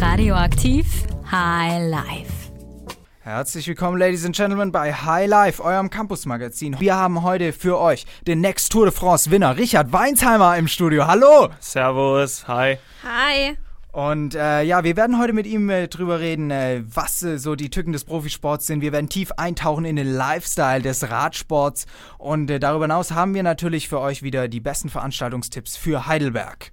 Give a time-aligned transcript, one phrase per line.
[0.00, 0.86] Radioaktiv
[1.30, 2.32] High Life.
[3.20, 6.80] Herzlich willkommen, Ladies and Gentlemen, bei High Life, eurem Campus-Magazin.
[6.80, 11.06] Wir haben heute für euch den Next Tour de France-Winner Richard Weinsheimer im Studio.
[11.06, 11.48] Hallo!
[11.60, 12.78] Servus, hi.
[13.04, 13.56] Hi.
[13.92, 17.54] Und äh, ja, wir werden heute mit ihm äh, drüber reden, äh, was äh, so
[17.54, 18.80] die Tücken des Profisports sind.
[18.80, 21.86] Wir werden tief eintauchen in den Lifestyle des Radsports.
[22.18, 26.72] Und äh, darüber hinaus haben wir natürlich für euch wieder die besten Veranstaltungstipps für Heidelberg.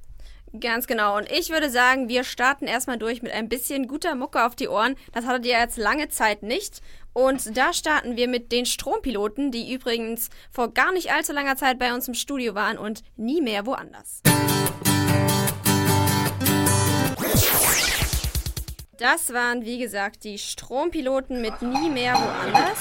[0.60, 1.18] Ganz genau.
[1.18, 4.68] Und ich würde sagen, wir starten erstmal durch mit ein bisschen guter Mucke auf die
[4.68, 4.96] Ohren.
[5.14, 6.82] Das hattet ihr jetzt lange Zeit nicht.
[7.14, 11.80] Und da starten wir mit den Strompiloten, die übrigens vor gar nicht allzu langer Zeit
[11.80, 14.22] bei uns im Studio waren und nie mehr woanders.
[18.98, 22.78] Das waren, wie gesagt, die Strompiloten mit nie mehr woanders.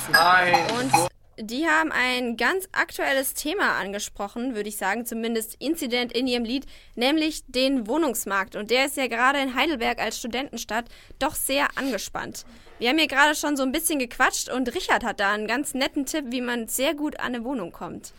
[0.78, 6.44] Und die haben ein ganz aktuelles Thema angesprochen, würde ich sagen, zumindest Incident in ihrem
[6.44, 8.56] Lied, nämlich den Wohnungsmarkt.
[8.56, 10.86] Und der ist ja gerade in Heidelberg als Studentenstadt
[11.18, 12.44] doch sehr angespannt.
[12.78, 15.74] Wir haben hier gerade schon so ein bisschen gequatscht und Richard hat da einen ganz
[15.74, 18.14] netten Tipp, wie man sehr gut an eine Wohnung kommt.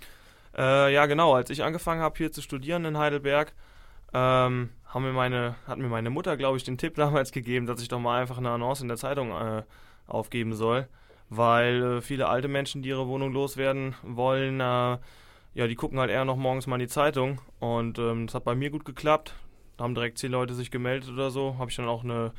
[0.57, 1.33] Äh, ja, genau.
[1.33, 3.53] Als ich angefangen habe hier zu studieren in Heidelberg,
[4.13, 7.81] ähm, haben mir meine, hat mir meine Mutter, glaube ich, den Tipp damals gegeben, dass
[7.81, 9.63] ich doch mal einfach eine Annonce in der Zeitung äh,
[10.07, 10.87] aufgeben soll,
[11.31, 14.97] weil äh, viele alte Menschen, die ihre Wohnung loswerden wollen, äh,
[15.53, 18.43] ja, die gucken halt eher noch morgens mal in die Zeitung und ähm, das hat
[18.43, 19.33] bei mir gut geklappt.
[19.77, 22.33] Da haben direkt zehn Leute sich gemeldet oder so, habe ich dann auch eine,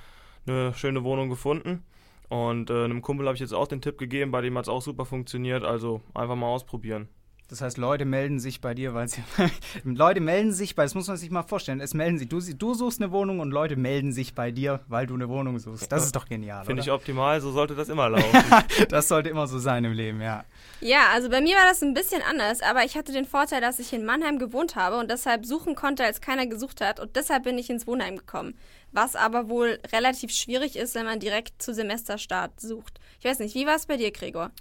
[0.47, 1.83] eine schöne Wohnung gefunden.
[2.29, 4.69] Und äh, einem Kumpel habe ich jetzt auch den Tipp gegeben, bei dem hat es
[4.69, 7.09] auch super funktioniert, also einfach mal ausprobieren.
[7.53, 9.23] Das heißt, Leute melden sich bei dir, weil sie.
[9.85, 11.83] Leute melden sich bei, das muss man sich mal vorstellen.
[11.83, 15.07] Es melden sich, du, du suchst eine Wohnung und Leute melden sich bei dir, weil
[15.07, 15.93] du eine Wohnung suchst.
[15.93, 16.65] Das ist doch genial.
[16.65, 18.43] Finde ich optimal, so sollte das immer laufen.
[18.89, 20.47] das sollte immer so sein im Leben, ja.
[20.81, 23.79] Ja, also bei mir war das ein bisschen anders, aber ich hatte den Vorteil, dass
[23.79, 27.01] ich in Mannheim gewohnt habe und deshalb suchen konnte, als keiner gesucht hat.
[27.01, 28.55] Und deshalb bin ich ins Wohnheim gekommen.
[28.93, 32.99] Was aber wohl relativ schwierig ist, wenn man direkt zu Semesterstart sucht.
[33.21, 34.53] Ich weiß nicht, wie war es bei dir, Gregor?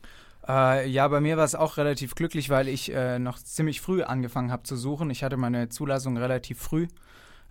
[0.48, 4.04] Äh, ja, bei mir war es auch relativ glücklich, weil ich äh, noch ziemlich früh
[4.04, 5.10] angefangen habe zu suchen.
[5.10, 6.88] Ich hatte meine Zulassung relativ früh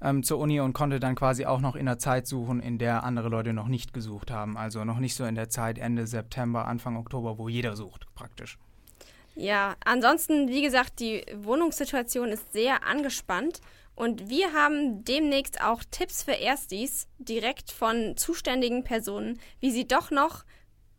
[0.03, 3.05] ähm, zur Uni und konnte dann quasi auch noch in der Zeit suchen, in der
[3.05, 4.57] andere Leute noch nicht gesucht haben.
[4.57, 8.59] Also noch nicht so in der Zeit Ende September, Anfang Oktober, wo jeder sucht, praktisch.
[9.37, 13.61] Ja, ansonsten, wie gesagt, die Wohnungssituation ist sehr angespannt.
[13.95, 20.11] Und wir haben demnächst auch Tipps für Erstis direkt von zuständigen Personen, wie sie doch
[20.11, 20.45] noch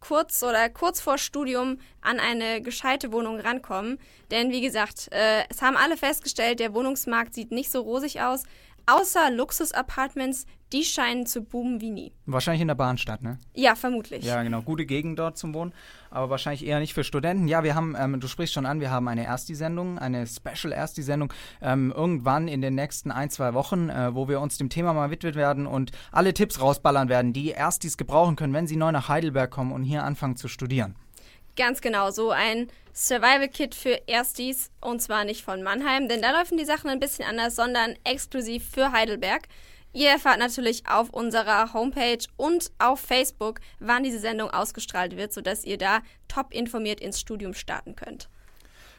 [0.02, 3.98] kurz oder kurz vor Studium an eine gescheite Wohnung rankommen.
[4.32, 8.44] Denn wie gesagt, äh, es haben alle festgestellt, der Wohnungsmarkt sieht nicht so rosig aus.
[8.86, 12.14] Außer Luxus-Apartments, die scheinen zu boomen wie nie.
[12.26, 13.40] Wahrscheinlich in der Bahnstadt, ne?
[13.54, 14.24] Ja, vermutlich.
[14.24, 14.62] Ja, genau.
[14.62, 15.74] Gute Gegend dort zum Wohnen,
[16.10, 17.48] aber wahrscheinlich eher nicht für Studenten.
[17.48, 21.94] Ja, wir haben, ähm, du sprichst schon an, wir haben eine Ersti-Sendung, eine Special-Ersti-Sendung ähm,
[21.96, 25.36] irgendwann in den nächsten ein, zwei Wochen, äh, wo wir uns dem Thema mal widmen
[25.36, 29.52] werden und alle Tipps rausballern werden, die Erstis gebrauchen können, wenn sie neu nach Heidelberg
[29.52, 30.96] kommen und hier anfangen zu studieren.
[31.56, 36.58] Ganz genau, so ein Survival-Kit für Erstis und zwar nicht von Mannheim, denn da laufen
[36.58, 39.48] die Sachen ein bisschen anders, sondern exklusiv für Heidelberg.
[39.94, 45.66] Ihr erfahrt natürlich auf unserer Homepage und auf Facebook, wann diese Sendung ausgestrahlt wird, sodass
[45.66, 48.30] ihr da top informiert ins Studium starten könnt.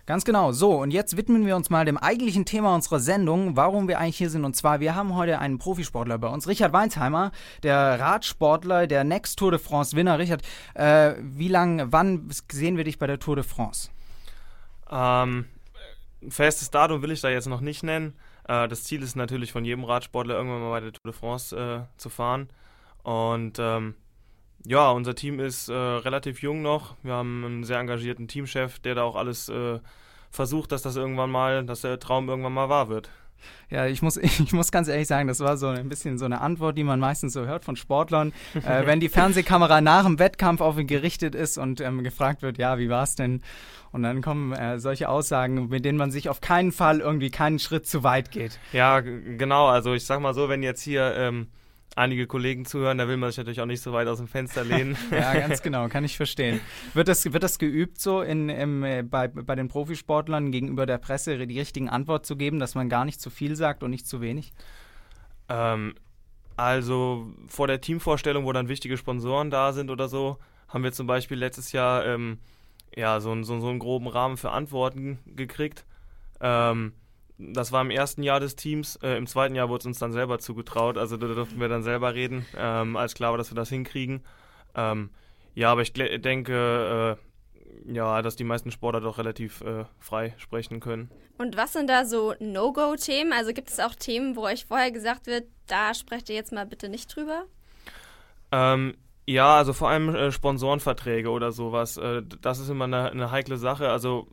[0.05, 0.51] Ganz genau.
[0.51, 4.17] So, und jetzt widmen wir uns mal dem eigentlichen Thema unserer Sendung, warum wir eigentlich
[4.17, 4.45] hier sind.
[4.45, 7.31] Und zwar, wir haben heute einen Profisportler bei uns, Richard Weinsheimer,
[7.63, 10.19] der Radsportler, der Next Tour de France Winner.
[10.19, 10.43] Richard,
[10.75, 13.91] äh, wie lange, wann sehen wir dich bei der Tour de France?
[14.91, 15.45] Ähm,
[16.29, 18.15] festes Datum will ich da jetzt noch nicht nennen.
[18.49, 21.57] Äh, das Ziel ist natürlich von jedem Radsportler irgendwann mal bei der Tour de France
[21.57, 22.49] äh, zu fahren.
[23.05, 23.95] Und ähm,
[24.65, 26.97] ja, unser Team ist äh, relativ jung noch.
[27.03, 29.81] Wir haben einen sehr engagierten Teamchef, der da auch alles äh,
[30.31, 33.11] versucht, dass das irgendwann mal, dass der Traum irgendwann mal wahr wird.
[33.71, 36.41] Ja, ich muss, ich muss ganz ehrlich sagen, das war so ein bisschen so eine
[36.41, 40.61] Antwort, die man meistens so hört von Sportlern, äh, wenn die Fernsehkamera nach dem Wettkampf
[40.61, 43.43] auf ihn gerichtet ist und ähm, gefragt wird, ja, wie war es denn?
[43.91, 47.59] Und dann kommen äh, solche Aussagen, mit denen man sich auf keinen Fall irgendwie keinen
[47.59, 48.59] Schritt zu weit geht.
[48.73, 49.67] Ja, genau.
[49.67, 51.49] Also ich sag mal so, wenn jetzt hier ähm,
[51.97, 54.65] einige Kollegen zuhören, da will man sich natürlich auch nicht so weit aus dem Fenster
[54.65, 54.97] lehnen.
[55.11, 56.61] ja, ganz genau, kann ich verstehen.
[56.95, 60.99] Wird das, wird das geübt so in, im, äh, bei, bei den Profisportlern gegenüber der
[60.99, 64.07] Presse die richtigen Antwort zu geben, dass man gar nicht zu viel sagt und nicht
[64.07, 64.53] zu wenig?
[65.49, 65.95] Ähm,
[66.57, 70.39] also vor der Teamvorstellung, wo dann wichtige Sponsoren da sind oder so,
[70.69, 72.39] haben wir zum Beispiel letztes Jahr ähm,
[72.95, 75.85] ja, so, so, so einen groben Rahmen für Antworten gekriegt.
[76.41, 76.93] Ähm,
[77.53, 78.97] das war im ersten Jahr des Teams.
[79.03, 80.99] Äh, Im zweiten Jahr wurde es uns dann selber zugetraut.
[80.99, 84.23] Also da durften wir dann selber reden, ähm, als klar war, dass wir das hinkriegen.
[84.75, 85.11] Ähm,
[85.55, 90.81] ja, aber ich denke, äh, ja, dass die meisten Sportler doch relativ äh, frei sprechen
[90.81, 91.11] können.
[91.39, 93.33] Und was sind da so No-Go-Themen?
[93.33, 96.67] Also gibt es auch Themen, wo euch vorher gesagt wird, da sprecht ihr jetzt mal
[96.67, 97.45] bitte nicht drüber?
[98.51, 98.95] Ähm,
[99.27, 101.97] ja, also vor allem äh, Sponsorenverträge oder sowas.
[101.97, 103.89] Äh, das ist immer eine, eine, heikle Sache.
[103.89, 104.27] Also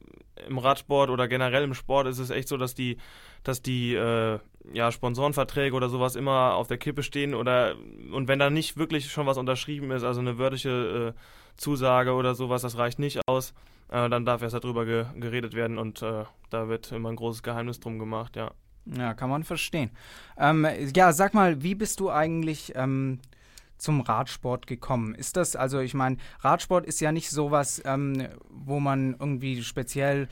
[0.48, 2.98] im Radsport oder generell im Sport ist es echt so, dass die,
[3.44, 4.40] dass die äh,
[4.74, 7.76] ja, Sponsorenverträge oder sowas immer auf der Kippe stehen oder
[8.14, 11.20] und wenn da nicht wirklich schon was unterschrieben ist, also eine wörtliche äh,
[11.58, 13.54] Zusage oder sowas, das reicht nicht aus,
[13.90, 17.44] äh, dann darf erst darüber ge geredet werden und äh, da wird immer ein großes
[17.44, 18.52] Geheimnis drum gemacht, ja.
[18.86, 19.92] Ja, kann man verstehen.
[20.38, 20.66] Ähm,
[20.96, 23.20] ja, sag mal, wie bist du eigentlich ähm,
[23.80, 25.16] zum Radsport gekommen?
[25.16, 30.28] Ist das, also ich meine, Radsport ist ja nicht sowas, ähm, wo man irgendwie speziell,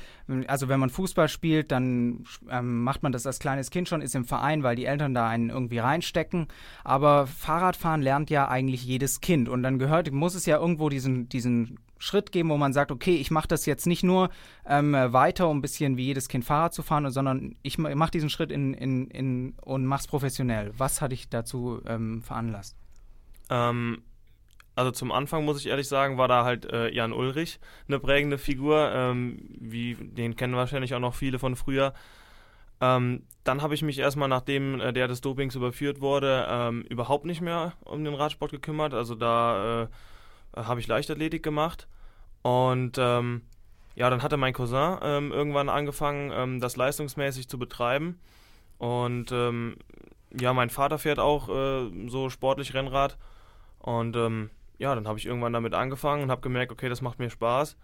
[0.48, 4.16] also wenn man Fußball spielt, dann ähm, macht man das als kleines Kind schon, ist
[4.16, 6.48] im Verein, weil die Eltern da einen irgendwie reinstecken.
[6.84, 11.30] Aber Fahrradfahren lernt ja eigentlich jedes Kind und dann gehört, muss es ja irgendwo diesen,
[11.30, 14.30] diesen Schritt geben, wo man sagt, okay, ich mache das jetzt nicht nur
[14.68, 18.30] ähm, weiter, um ein bisschen wie jedes Kind Fahrrad zu fahren, sondern ich mache diesen
[18.30, 20.74] Schritt in, in, in, und mache es professionell.
[20.78, 22.76] Was hat dich dazu ähm, veranlasst?
[23.50, 24.02] Ähm,
[24.76, 28.38] also zum Anfang muss ich ehrlich sagen, war da halt äh, Jan Ulrich eine prägende
[28.38, 28.92] Figur.
[28.94, 31.94] Ähm, wie, den kennen wahrscheinlich auch noch viele von früher.
[32.80, 37.26] Ähm, dann habe ich mich erstmal, nachdem äh, der des Dopings überführt wurde, ähm, überhaupt
[37.26, 38.94] nicht mehr um den Radsport gekümmert.
[38.94, 39.88] Also da äh,
[40.56, 41.88] habe ich Leichtathletik gemacht.
[42.44, 43.42] Und ähm,
[43.96, 48.20] ja, dann hatte mein Cousin ähm, irgendwann angefangen, ähm, das leistungsmäßig zu betreiben.
[48.78, 49.32] Und
[50.40, 53.18] ja, mein Vater fährt auch äh, so sportlich Rennrad.
[53.88, 54.50] Und ähm,
[54.80, 57.78] ja, dann habe ich irgendwann damit angefangen und habe gemerkt, okay, das macht mir Spaß.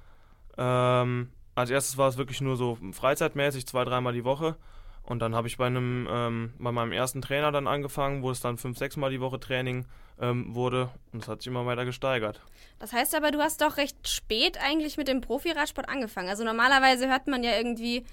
[0.58, 4.58] Ähm, als erstes war es wirklich nur so freizeitmäßig, zwei, dreimal die Woche.
[5.04, 8.42] Und dann habe ich bei einem, ähm, bei meinem ersten Trainer dann angefangen, wo es
[8.42, 9.86] dann fünf, sechs Mal die Woche Training
[10.20, 10.90] ähm, wurde.
[11.14, 12.42] Und es hat sich immer weiter gesteigert.
[12.80, 16.28] Das heißt aber, du hast doch recht spät eigentlich mit dem Profi-Radsport angefangen.
[16.28, 18.04] Also normalerweise hört man ja irgendwie,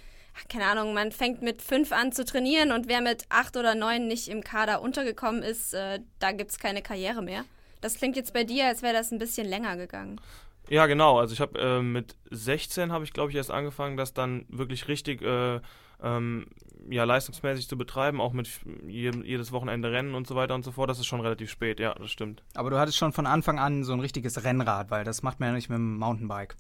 [0.48, 4.06] keine Ahnung, man fängt mit fünf an zu trainieren und wer mit acht oder neun
[4.06, 7.44] nicht im Kader untergekommen ist, äh, da gibt es keine Karriere mehr.
[7.80, 10.20] Das klingt jetzt bei dir, als wäre das ein bisschen länger gegangen.
[10.68, 11.18] Ja, genau.
[11.18, 14.86] Also ich habe äh, mit 16 habe ich, glaube ich, erst angefangen, das dann wirklich
[14.88, 15.60] richtig äh,
[16.02, 16.46] ähm,
[16.88, 18.48] ja, leistungsmäßig zu betreiben, auch mit
[18.86, 20.88] jedem, jedes Wochenende Rennen und so weiter und so fort.
[20.88, 22.42] Das ist schon relativ spät, ja, das stimmt.
[22.54, 25.50] Aber du hattest schon von Anfang an so ein richtiges Rennrad, weil das macht man
[25.50, 26.56] ja nicht mit dem Mountainbike.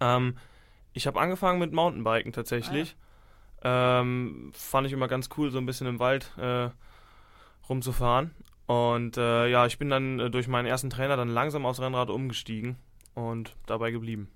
[0.00, 0.36] Ähm,
[0.92, 2.96] ich habe angefangen mit Mountainbiken tatsächlich.
[3.60, 4.00] Ah, ja.
[4.00, 6.70] ähm, fand ich immer ganz cool, so ein bisschen im Wald äh,
[7.68, 8.32] rumzufahren.
[8.68, 12.10] Und äh, ja, ich bin dann äh, durch meinen ersten Trainer dann langsam aufs Rennrad
[12.10, 12.76] umgestiegen
[13.14, 14.28] und dabei geblieben.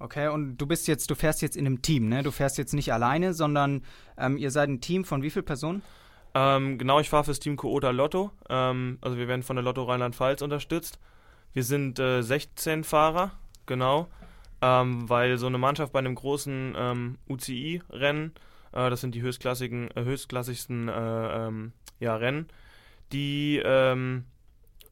[0.00, 2.24] Okay, und du bist jetzt, du fährst jetzt in einem Team, ne?
[2.24, 3.84] Du fährst jetzt nicht alleine, sondern
[4.18, 5.82] ähm, ihr seid ein Team von wie vielen Personen?
[6.34, 8.32] Ähm, genau, ich fahre fürs Team Coota Lotto.
[8.48, 10.98] Ähm, also wir werden von der Lotto Rheinland-Pfalz unterstützt.
[11.52, 13.30] Wir sind äh, 16 Fahrer,
[13.66, 14.08] genau,
[14.60, 18.32] ähm, weil so eine Mannschaft bei einem großen ähm, UCI-Rennen,
[18.72, 22.48] äh, das sind die höchstklassigen, äh, höchstklassigsten äh, ähm, ja, Rennen,
[23.12, 24.24] die, ähm,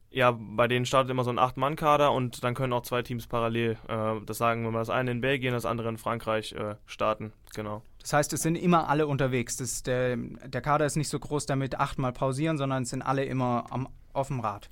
[0.09, 3.77] ja, bei denen startet immer so ein Acht-Mann-Kader und dann können auch zwei Teams parallel,
[3.87, 7.33] äh, das sagen wir mal, das eine in Belgien, das andere in Frankreich äh, starten,
[7.55, 7.81] genau.
[8.01, 9.57] Das heißt, es sind immer alle unterwegs.
[9.57, 13.23] Das, der, der Kader ist nicht so groß, damit achtmal pausieren, sondern es sind alle
[13.23, 14.69] immer am, auf dem Rad.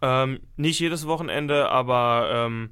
[0.00, 2.70] Ähm, nicht jedes Wochenende, aber ähm,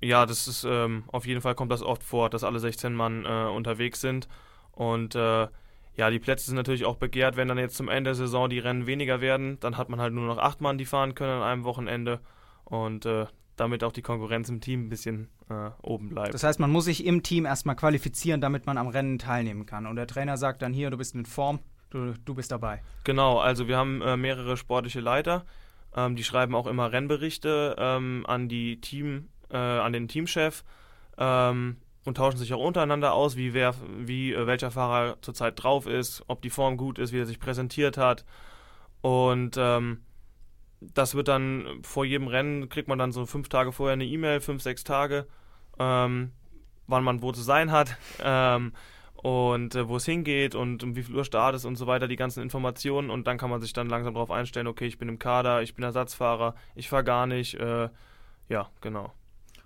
[0.00, 3.24] ja, das ist ähm, auf jeden Fall kommt das oft vor, dass alle 16 Mann
[3.24, 4.28] äh, unterwegs sind
[4.72, 5.46] und äh,
[5.96, 8.58] ja, die Plätze sind natürlich auch begehrt, wenn dann jetzt zum Ende der Saison die
[8.58, 11.42] Rennen weniger werden, dann hat man halt nur noch acht Mann, die fahren können an
[11.42, 12.20] einem Wochenende
[12.64, 13.26] und äh,
[13.56, 16.34] damit auch die Konkurrenz im Team ein bisschen äh, oben bleibt.
[16.34, 19.86] Das heißt, man muss sich im Team erstmal qualifizieren, damit man am Rennen teilnehmen kann.
[19.86, 22.82] Und der Trainer sagt dann hier, du bist in Form, du, du bist dabei.
[23.04, 25.44] Genau, also wir haben äh, mehrere sportliche Leiter,
[25.94, 30.64] ähm, die schreiben auch immer Rennberichte ähm, an die Team, äh, an den Teamchef.
[31.16, 35.86] Ähm, und tauschen sich auch untereinander aus, wie wer, wie äh, welcher Fahrer zurzeit drauf
[35.86, 38.24] ist, ob die Form gut ist, wie er sich präsentiert hat.
[39.00, 40.02] Und ähm,
[40.80, 44.40] das wird dann vor jedem Rennen, kriegt man dann so fünf Tage vorher eine E-Mail,
[44.40, 45.26] fünf, sechs Tage,
[45.78, 46.32] ähm,
[46.86, 48.72] wann man wo zu sein hat ähm,
[49.14, 52.08] und äh, wo es hingeht und um wie viel Uhr Start ist und so weiter,
[52.08, 53.08] die ganzen Informationen.
[53.08, 55.74] Und dann kann man sich dann langsam darauf einstellen, okay, ich bin im Kader, ich
[55.74, 57.54] bin Ersatzfahrer, ich fahre gar nicht.
[57.54, 57.88] Äh,
[58.50, 59.12] ja, genau.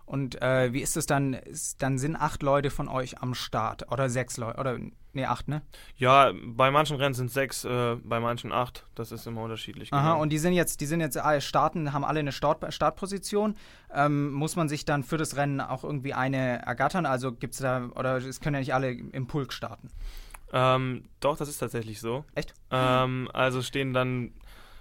[0.09, 1.35] Und äh, wie ist es dann?
[1.35, 4.79] Ist, dann sind acht Leute von euch am Start oder sechs Leute oder
[5.12, 5.61] nee acht, ne?
[5.97, 8.87] Ja, bei manchen Rennen sind sechs, äh, bei manchen acht.
[8.95, 9.93] Das ist immer unterschiedlich.
[9.93, 10.12] Aha.
[10.12, 10.23] Genau.
[10.23, 13.55] Und die sind jetzt, die sind jetzt alle starten, haben alle eine Start, Startposition.
[13.93, 17.05] Ähm, muss man sich dann für das Rennen auch irgendwie eine ergattern?
[17.05, 19.91] Also gibt es da oder es können ja nicht alle im Pulk starten?
[20.55, 22.25] Ähm, doch, das ist tatsächlich so.
[22.35, 22.55] Echt?
[22.71, 24.33] Ähm, also stehen dann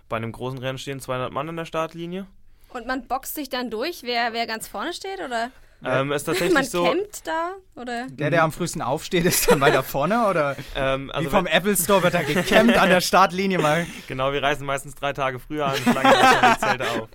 [0.08, 2.28] bei einem großen Rennen stehen 200 Mann an der Startlinie.
[2.70, 5.52] Und man boxt sich dann durch, wer, wer ganz vorne steht, oder?
[5.84, 6.84] Ähm, ist tatsächlich man so.
[6.84, 8.08] campt da, oder?
[8.10, 10.56] Der, der am frühsten aufsteht, ist dann weiter vorne, oder?
[10.76, 13.86] Ähm, also Wie vom Apple Store wird er gecampt an der Startlinie mal.
[14.08, 17.10] Genau, wir reisen meistens drei Tage früher an, schlagen die Zelte auf.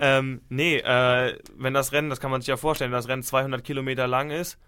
[0.00, 3.62] ähm, nee, äh, wenn das Rennen, das kann man sich ja vorstellen, das Rennen 200
[3.62, 4.58] Kilometer lang ist,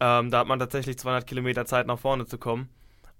[0.00, 2.68] ähm, da hat man tatsächlich 200 Kilometer Zeit nach vorne zu kommen.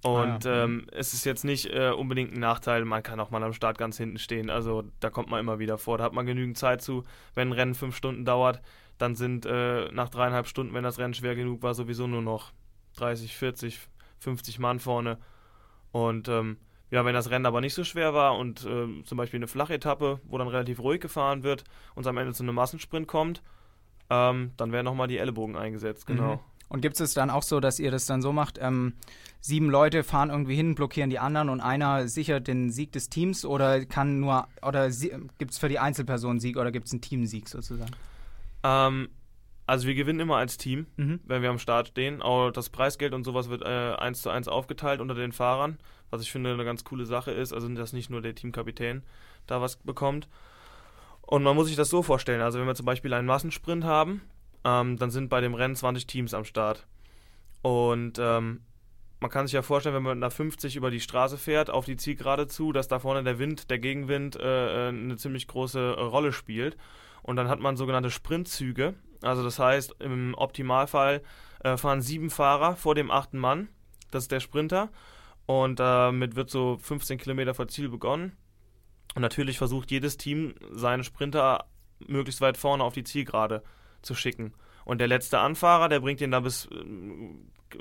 [0.04, 0.64] Und Ah, ja.
[0.64, 3.78] ähm, es ist jetzt nicht äh, unbedingt ein Nachteil, man kann auch mal am Start
[3.78, 4.48] ganz hinten stehen.
[4.48, 5.98] Also da kommt man immer wieder vor.
[5.98, 7.02] Da hat man genügend Zeit zu.
[7.34, 8.62] Wenn ein Rennen fünf Stunden dauert,
[8.98, 12.52] dann sind äh, nach dreieinhalb Stunden, wenn das Rennen schwer genug war, sowieso nur noch
[12.96, 13.80] 30, 40,
[14.18, 15.18] 50 Mann vorne.
[15.90, 16.58] Und ähm,
[16.90, 20.20] ja, wenn das Rennen aber nicht so schwer war und ähm, zum Beispiel eine Flachetappe,
[20.24, 21.64] wo dann relativ ruhig gefahren wird
[21.94, 23.42] und es am Ende zu einem Massensprint kommt,
[24.10, 26.36] ähm, dann werden nochmal die Ellbogen eingesetzt, genau.
[26.36, 26.40] Mhm.
[26.68, 28.94] Und gibt es dann auch so, dass ihr das dann so macht, ähm,
[29.40, 33.44] sieben Leute fahren irgendwie hin, blockieren die anderen und einer sichert den Sieg des Teams
[33.44, 34.90] oder kann nur, oder
[35.38, 37.92] gibt es für die Einzelperson Sieg oder gibt es einen Teamsieg sozusagen?
[38.64, 39.08] Ähm,
[39.66, 41.20] also wir gewinnen immer als Team, Mhm.
[41.24, 42.20] wenn wir am Start stehen.
[42.20, 45.78] Auch das Preisgeld und sowas wird äh, eins zu eins aufgeteilt unter den Fahrern,
[46.10, 47.52] was ich finde eine ganz coole Sache ist.
[47.52, 49.02] Also dass nicht nur der Teamkapitän
[49.46, 50.28] da was bekommt.
[51.22, 52.40] Und man muss sich das so vorstellen.
[52.40, 54.22] Also wenn wir zum Beispiel einen Massensprint haben,
[54.64, 56.86] ähm, dann sind bei dem Rennen 20 Teams am Start.
[57.62, 58.60] Und ähm,
[59.20, 61.84] man kann sich ja vorstellen, wenn man mit einer 50 über die Straße fährt, auf
[61.84, 65.78] die Zielgerade zu, dass da vorne der Wind, der Gegenwind äh, äh, eine ziemlich große
[65.78, 66.76] äh, Rolle spielt.
[67.22, 68.94] Und dann hat man sogenannte Sprintzüge.
[69.22, 71.22] Also das heißt, im Optimalfall
[71.64, 73.68] äh, fahren sieben Fahrer vor dem achten Mann.
[74.10, 74.90] Das ist der Sprinter.
[75.46, 78.36] Und damit wird so 15 Kilometer vor Ziel begonnen.
[79.14, 81.64] Und natürlich versucht jedes Team seinen Sprinter
[82.06, 83.62] möglichst weit vorne auf die Zielgerade
[84.02, 84.52] zu schicken.
[84.84, 86.68] Und der letzte Anfahrer, der bringt ihn da bis,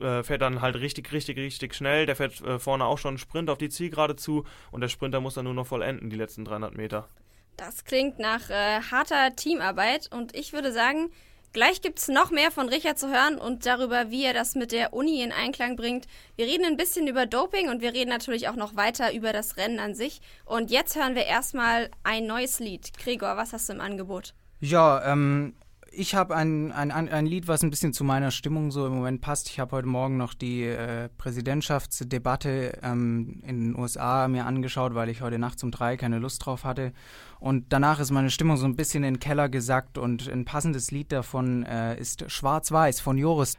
[0.01, 2.05] äh, fährt dann halt richtig, richtig, richtig schnell.
[2.05, 5.21] Der fährt äh, vorne auch schon einen Sprint auf die Zielgerade zu und der Sprinter
[5.21, 7.07] muss dann nur noch vollenden, die letzten 300 Meter.
[7.55, 11.09] Das klingt nach äh, harter Teamarbeit und ich würde sagen,
[11.53, 14.71] gleich gibt es noch mehr von Richard zu hören und darüber, wie er das mit
[14.71, 16.05] der Uni in Einklang bringt.
[16.35, 19.57] Wir reden ein bisschen über Doping und wir reden natürlich auch noch weiter über das
[19.57, 20.21] Rennen an sich.
[20.45, 22.95] Und jetzt hören wir erstmal ein neues Lied.
[22.97, 24.35] Gregor, was hast du im Angebot?
[24.59, 25.55] Ja, ähm,
[25.97, 29.19] ich habe ein, ein, ein Lied, was ein bisschen zu meiner Stimmung so im Moment
[29.19, 29.49] passt.
[29.49, 35.09] Ich habe heute Morgen noch die äh, Präsidentschaftsdebatte ähm, in den USA mir angeschaut, weil
[35.09, 36.93] ich heute Nacht um drei keine Lust drauf hatte.
[37.39, 40.91] Und danach ist meine Stimmung so ein bisschen in den Keller gesackt und ein passendes
[40.91, 43.57] Lied davon äh, ist Schwarz-Weiß von Joris.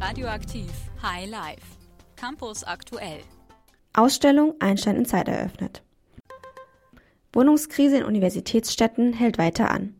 [0.00, 0.70] Radioaktiv
[1.02, 1.62] High Life.
[2.16, 3.20] Campus aktuell.
[3.92, 5.85] Ausstellung Einstein in Zeit eröffnet.
[7.36, 9.94] Wohnungskrise in Universitätsstädten hält weiter an.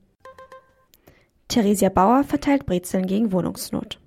[1.49, 4.01] Theresia Bauer verteilt Brezeln gegen Wohnungsnot.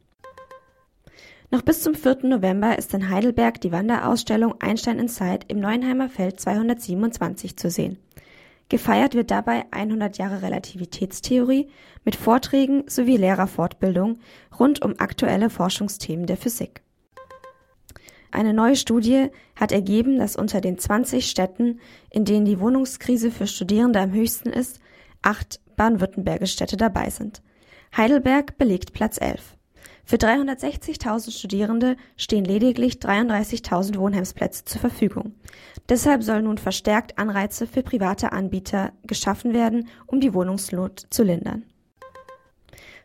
[1.52, 2.22] Noch bis zum 4.
[2.24, 8.00] November ist in Heidelberg die Wanderausstellung Einstein in Zeit im Neuenheimer Feld 227 zu sehen.
[8.68, 11.70] Gefeiert wird dabei 100 Jahre Relativitätstheorie
[12.06, 14.18] mit Vorträgen sowie Lehrerfortbildung
[14.60, 16.82] rund um aktuelle Forschungsthemen der Physik.
[18.32, 23.48] Eine neue Studie hat ergeben, dass unter den 20 Städten, in denen die Wohnungskrise für
[23.48, 24.80] Studierende am höchsten ist,
[25.22, 27.42] acht baden-württembergische Städte dabei sind.
[27.96, 29.56] Heidelberg belegt Platz 11.
[30.06, 35.36] Für 360.000 Studierende stehen lediglich 33.000 Wohnheimsplätze zur Verfügung.
[35.88, 41.66] Deshalb sollen nun verstärkt Anreize für private Anbieter geschaffen werden, um die Wohnungsnot zu lindern.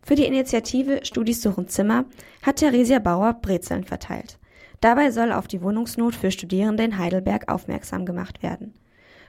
[0.02, 2.04] Für die Initiative Studis suchen Zimmer
[2.42, 4.38] hat Theresia Bauer Brezeln verteilt.
[4.80, 8.74] Dabei soll auf die Wohnungsnot für Studierende in Heidelberg aufmerksam gemacht werden.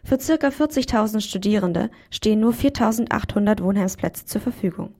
[0.04, 0.48] Für ca.
[0.48, 4.94] 40.000 Studierende stehen nur 4.800 Wohnheimsplätze zur Verfügung.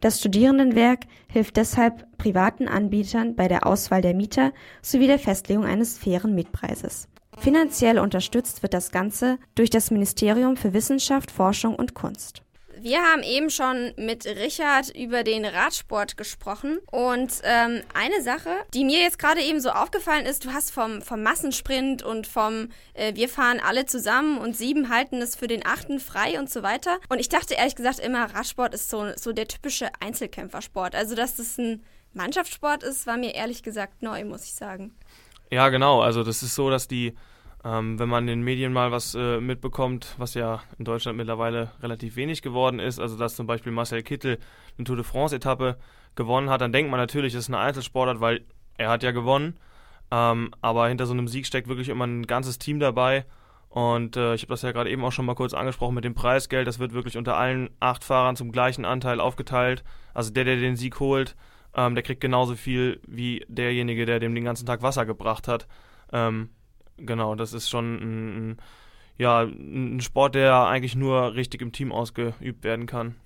[0.00, 4.52] Das Studierendenwerk hilft deshalb privaten Anbietern bei der Auswahl der Mieter
[4.82, 7.08] sowie der Festlegung eines fairen Mietpreises.
[7.38, 12.42] Finanziell unterstützt wird das Ganze durch das Ministerium für Wissenschaft, Forschung und Kunst.
[12.86, 18.84] Wir haben eben schon mit Richard über den Radsport gesprochen und ähm, eine Sache, die
[18.84, 23.12] mir jetzt gerade eben so aufgefallen ist, du hast vom, vom Massensprint und vom äh,
[23.16, 26.98] wir fahren alle zusammen und sieben halten es für den achten frei und so weiter.
[27.08, 30.94] Und ich dachte ehrlich gesagt immer, Radsport ist so, so der typische Einzelkämpfersport.
[30.94, 34.94] Also dass das ein Mannschaftssport ist, war mir ehrlich gesagt neu, muss ich sagen.
[35.50, 36.02] Ja, genau.
[36.02, 37.16] Also das ist so, dass die
[37.66, 41.72] ähm, wenn man in den Medien mal was äh, mitbekommt, was ja in Deutschland mittlerweile
[41.82, 44.38] relativ wenig geworden ist, also dass zum Beispiel Marcel Kittel
[44.78, 45.76] eine Tour de France-Etappe
[46.14, 48.44] gewonnen hat, dann denkt man natürlich, es ist eine Einzelsportart, weil
[48.78, 49.58] er hat ja gewonnen.
[50.12, 53.24] Ähm, aber hinter so einem Sieg steckt wirklich immer ein ganzes Team dabei.
[53.68, 56.14] Und äh, ich habe das ja gerade eben auch schon mal kurz angesprochen mit dem
[56.14, 56.68] Preisgeld.
[56.68, 59.82] Das wird wirklich unter allen acht Fahrern zum gleichen Anteil aufgeteilt.
[60.14, 61.34] Also der, der den Sieg holt,
[61.74, 65.66] ähm, der kriegt genauso viel wie derjenige, der dem den ganzen Tag Wasser gebracht hat.
[66.12, 66.50] Ähm,
[66.98, 68.56] Genau, das ist schon ein, ein,
[69.18, 73.16] ja, ein Sport, der eigentlich nur richtig im Team ausgeübt werden kann.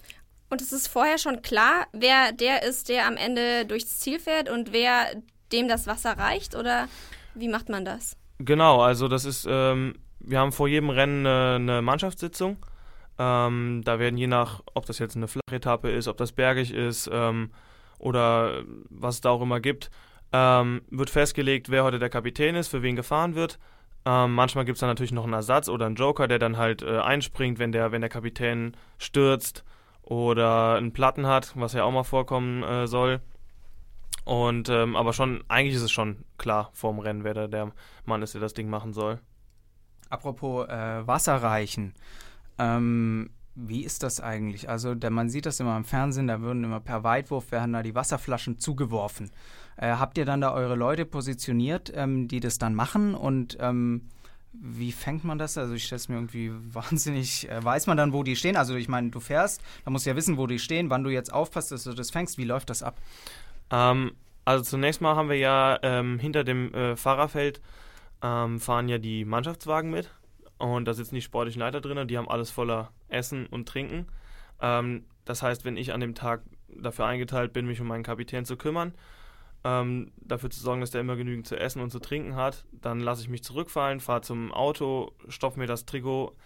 [0.51, 4.51] Und es ist vorher schon klar, wer der ist, der am Ende durchs Ziel fährt
[4.51, 5.07] und wer
[5.53, 6.57] dem das Wasser reicht?
[6.57, 6.89] Oder
[7.35, 8.17] wie macht man das?
[8.39, 12.57] Genau, also das ist, ähm, wir haben vor jedem Rennen eine, eine Mannschaftssitzung.
[13.19, 16.73] Ähm, da werden je nach, ob das jetzt eine flache Etappe ist, ob das bergig
[16.73, 17.51] ist ähm,
[17.99, 19.91] oder was es da auch immer gibt,
[20.33, 23.59] ähm, wird festgelegt, wer heute der Kapitän ist, für wen gefahren wird.
[24.05, 26.83] Ähm, manchmal gibt es dann natürlich noch einen Ersatz oder einen Joker, der dann halt
[26.83, 29.65] äh, einspringt, wenn der, wenn der Kapitän stürzt
[30.03, 33.21] oder einen Platten hat, was ja auch mal vorkommen äh, soll.
[34.25, 37.73] Und ähm, aber schon, eigentlich ist es schon klar vorm Rennen, wer da der
[38.05, 39.21] Mann ist, der das Ding machen soll.
[40.09, 41.95] Apropos äh, Wasser reichen.
[42.59, 44.69] Ähm, wie ist das eigentlich?
[44.69, 47.83] Also der, man sieht das immer im Fernsehen, da würden immer per Weitwurf werden da
[47.83, 49.31] die Wasserflaschen zugeworfen.
[49.81, 54.03] Äh, habt ihr dann da eure Leute positioniert, ähm, die das dann machen und ähm,
[54.53, 55.57] wie fängt man das?
[55.57, 58.57] Also ich stelle es mir irgendwie wahnsinnig, äh, weiß man dann, wo die stehen?
[58.57, 61.09] Also ich meine, du fährst, da musst du ja wissen, wo die stehen, wann du
[61.09, 62.37] jetzt aufpasst, dass du das fängst.
[62.37, 62.99] Wie läuft das ab?
[63.71, 64.13] Ähm,
[64.45, 67.63] also zunächst mal haben wir ja ähm, hinter dem äh, Fahrerfeld
[68.21, 70.11] ähm, fahren ja die Mannschaftswagen mit
[70.59, 74.09] und da sitzen die sportlichen Leiter drin, die haben alles voller Essen und Trinken.
[74.61, 78.45] Ähm, das heißt, wenn ich an dem Tag dafür eingeteilt bin, mich um meinen Kapitän
[78.45, 78.93] zu kümmern,
[79.65, 83.01] ähm, dafür zu sorgen, dass der immer genügend zu essen und zu trinken hat, dann
[83.01, 86.37] lasse ich mich zurückfallen, fahre zum Auto, stopfe mir das Trikot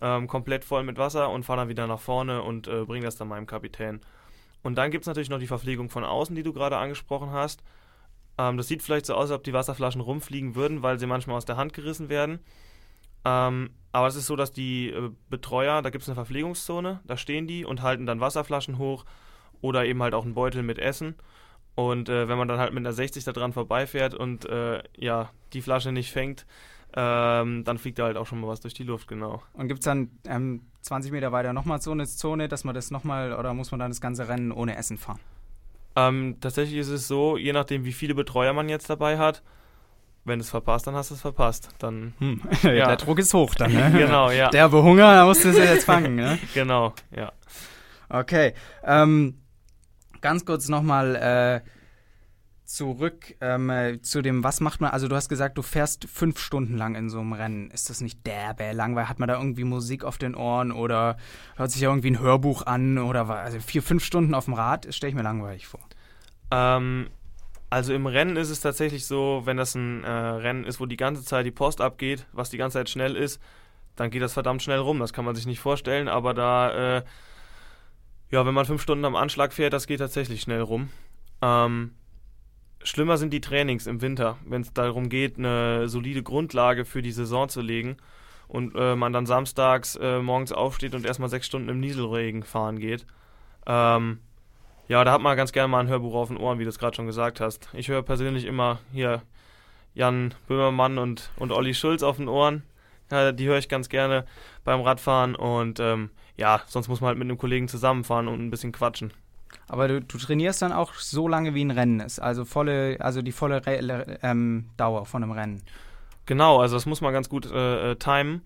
[0.00, 3.16] ähm, komplett voll mit Wasser und fahre dann wieder nach vorne und äh, bringe das
[3.16, 4.00] dann meinem Kapitän.
[4.62, 7.62] Und dann gibt es natürlich noch die Verpflegung von außen, die du gerade angesprochen hast.
[8.38, 11.36] Ähm, das sieht vielleicht so aus, als ob die Wasserflaschen rumfliegen würden, weil sie manchmal
[11.36, 12.40] aus der Hand gerissen werden.
[13.24, 17.16] Ähm, aber es ist so, dass die äh, Betreuer, da gibt es eine Verpflegungszone, da
[17.16, 19.04] stehen die und halten dann Wasserflaschen hoch
[19.60, 21.14] oder eben halt auch einen Beutel mit Essen.
[21.74, 25.30] Und äh, wenn man dann halt mit einer 60 da dran vorbeifährt und äh, ja,
[25.52, 26.46] die Flasche nicht fängt,
[26.94, 29.42] ähm, dann fliegt da halt auch schon mal was durch die Luft, genau.
[29.54, 32.90] Und gibt es dann ähm, 20 Meter weiter nochmal so eine Zone, dass man das
[32.90, 35.20] nochmal, oder muss man dann das ganze Rennen ohne Essen fahren?
[35.96, 39.42] Ähm, tatsächlich ist es so, je nachdem, wie viele Betreuer man jetzt dabei hat,
[40.24, 41.70] wenn du es verpasst, dann hast du es verpasst.
[41.78, 42.42] Dann, hm.
[42.62, 42.86] ja.
[42.86, 43.90] Der Druck ist hoch dann, ne?
[43.96, 44.50] genau, ja.
[44.50, 46.38] Der Hunger, da musst du es jetzt fangen, ne?
[46.54, 47.32] genau, ja.
[48.08, 48.54] Okay.
[48.84, 49.38] Ähm,
[50.22, 51.68] ganz kurz nochmal äh,
[52.64, 54.90] zurück ähm, äh, zu dem, was macht man?
[54.90, 57.70] Also du hast gesagt, du fährst fünf Stunden lang in so einem Rennen.
[57.70, 59.08] Ist das nicht derbe langweilig?
[59.08, 61.16] Hat man da irgendwie Musik auf den Ohren oder
[61.56, 64.92] hört sich ja irgendwie ein Hörbuch an oder also vier, fünf Stunden auf dem Rad,
[64.94, 65.80] stelle ich mir langweilig vor.
[66.50, 67.08] Ähm,
[67.68, 70.96] also im Rennen ist es tatsächlich so, wenn das ein äh, Rennen ist, wo die
[70.96, 73.40] ganze Zeit die Post abgeht, was die ganze Zeit schnell ist,
[73.96, 74.98] dann geht das verdammt schnell rum.
[74.98, 77.02] Das kann man sich nicht vorstellen, aber da, äh,
[78.32, 80.88] ja, wenn man fünf Stunden am Anschlag fährt, das geht tatsächlich schnell rum.
[81.42, 81.92] Ähm,
[82.82, 87.12] Schlimmer sind die Trainings im Winter, wenn es darum geht, eine solide Grundlage für die
[87.12, 87.98] Saison zu legen
[88.48, 92.78] und äh, man dann samstags äh, morgens aufsteht und erstmal sechs Stunden im Nieselregen fahren
[92.78, 93.06] geht.
[93.66, 94.18] Ähm,
[94.88, 96.78] ja, da hat man ganz gerne mal ein Hörbuch auf den Ohren, wie du es
[96.78, 97.68] gerade schon gesagt hast.
[97.74, 99.22] Ich höre persönlich immer hier
[99.94, 102.62] Jan Böhmermann und, und Olli Schulz auf den Ohren.
[103.12, 104.24] Die höre ich ganz gerne
[104.64, 108.50] beim Radfahren und ähm, ja, sonst muss man halt mit einem Kollegen zusammenfahren und ein
[108.50, 109.12] bisschen quatschen.
[109.68, 113.22] Aber du, du, trainierst dann auch so lange, wie ein Rennen ist, also volle, also
[113.22, 115.62] die volle Re ähm, Dauer von einem Rennen.
[116.26, 118.42] Genau, also das muss man ganz gut äh, äh, timen.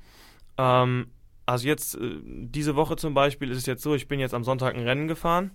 [0.59, 1.09] Ähm,
[1.45, 4.45] also jetzt, äh, diese Woche zum Beispiel ist es jetzt so, ich bin jetzt am
[4.45, 5.53] Sonntag ein Rennen gefahren.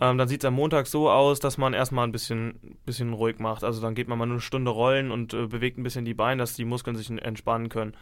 [0.00, 3.38] Ähm, dann sieht es am Montag so aus, dass man erstmal ein bisschen, bisschen ruhig
[3.38, 3.62] macht.
[3.62, 6.40] Also dann geht man mal eine Stunde rollen und äh, bewegt ein bisschen die Beine,
[6.40, 7.94] dass die Muskeln sich entspannen können.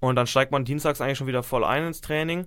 [0.00, 2.46] Und dann steigt man dienstags eigentlich schon wieder voll ein ins Training.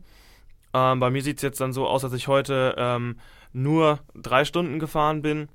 [0.73, 3.19] Ähm, bei mir sieht es jetzt dann so aus, dass ich heute ähm,
[3.53, 5.49] nur drei Stunden gefahren bin,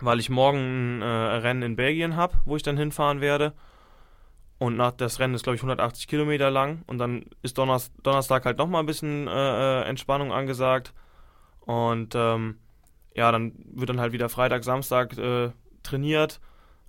[0.00, 3.54] weil ich morgen ein äh, Rennen in Belgien habe, wo ich dann hinfahren werde.
[4.58, 6.82] Und nach, das Rennen ist, glaube ich, 180 Kilometer lang.
[6.86, 10.94] Und dann ist Donnerstag, Donnerstag halt nochmal ein bisschen äh, äh, Entspannung angesagt.
[11.60, 12.58] Und ähm,
[13.14, 15.50] ja, dann wird dann halt wieder Freitag, Samstag äh,
[15.82, 16.40] trainiert.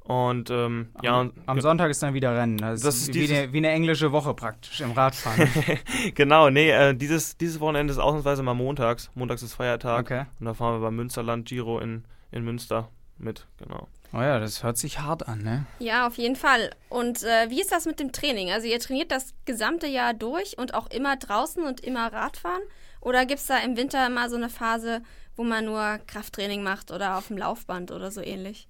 [0.07, 1.29] Und ähm, am, ja.
[1.47, 2.57] Am Sonntag ist dann wieder Rennen.
[2.57, 5.49] Das, das ist, wie, eine, wie, eine, englische Woche praktisch im Radfahren.
[6.15, 9.11] genau, nee, äh, dieses, dieses Wochenende ist ausnahmsweise mal montags.
[9.15, 10.05] Montags ist Feiertag.
[10.05, 10.25] Okay.
[10.39, 13.89] Und da fahren wir beim Münsterland Giro in, in Münster mit, genau.
[14.13, 15.65] Oh ja, das hört sich hart an, ne?
[15.79, 16.69] Ja, auf jeden Fall.
[16.87, 18.49] Und äh, wie ist das mit dem Training?
[18.49, 22.61] Also ihr trainiert das gesamte Jahr durch und auch immer draußen und immer Radfahren?
[23.01, 25.01] Oder gibt es da im Winter immer so eine Phase,
[25.35, 28.69] wo man nur Krafttraining macht oder auf dem Laufband oder so ähnlich?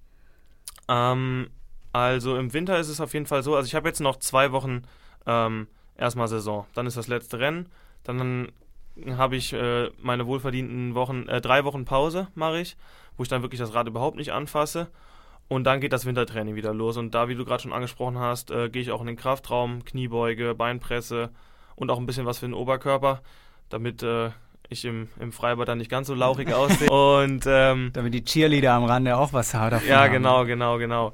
[0.88, 1.50] Ähm,
[1.92, 4.52] also im Winter ist es auf jeden Fall so, also ich habe jetzt noch zwei
[4.52, 4.82] Wochen
[5.26, 6.66] ähm, erstmal Saison.
[6.74, 7.68] Dann ist das letzte Rennen.
[8.04, 8.52] Dann
[9.16, 12.76] habe ich äh, meine wohlverdienten Wochen, äh, drei Wochen Pause mache ich,
[13.16, 14.88] wo ich dann wirklich das Rad überhaupt nicht anfasse.
[15.48, 16.96] Und dann geht das Wintertraining wieder los.
[16.96, 19.84] Und da, wie du gerade schon angesprochen hast, äh, gehe ich auch in den Kraftraum,
[19.84, 21.30] Kniebeuge, Beinpresse
[21.74, 23.22] und auch ein bisschen was für den Oberkörper,
[23.70, 24.30] damit äh,
[24.68, 26.90] ich im, im Freibad dann nicht ganz so lauchig aussehe.
[26.90, 29.80] Und ähm, damit die Cheerleader am Rande auch was haben.
[29.86, 31.12] Ja, genau, genau, genau.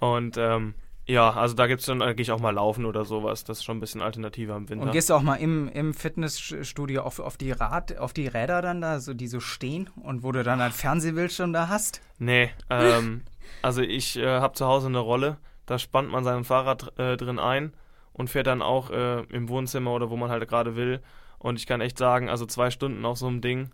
[0.00, 0.74] Und ähm,
[1.08, 3.44] Ja, also da gibt's dann, da gehe ich auch mal laufen oder sowas.
[3.44, 4.84] Das ist schon ein bisschen alternativer im Winter.
[4.84, 8.60] Und gehst du auch mal im, im Fitnessstudio auf, auf, die Rad, auf die Räder
[8.60, 12.00] dann da, so die so stehen und wo du dann ein Fernsehbildschirm da hast?
[12.18, 13.22] Nee, ähm,
[13.62, 17.38] also ich äh, habe zu Hause eine Rolle, da spannt man sein Fahrrad äh, drin
[17.38, 17.72] ein
[18.12, 21.00] und fährt dann auch äh, im Wohnzimmer oder wo man halt gerade will.
[21.46, 23.70] Und ich kann echt sagen, also zwei Stunden auf so einem Ding,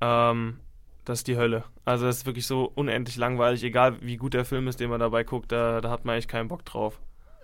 [0.00, 0.58] ähm,
[1.04, 1.62] das ist die Hölle.
[1.84, 4.98] Also das ist wirklich so unendlich langweilig, egal wie gut der Film ist, den man
[4.98, 6.98] dabei guckt, da, da hat man echt keinen Bock drauf.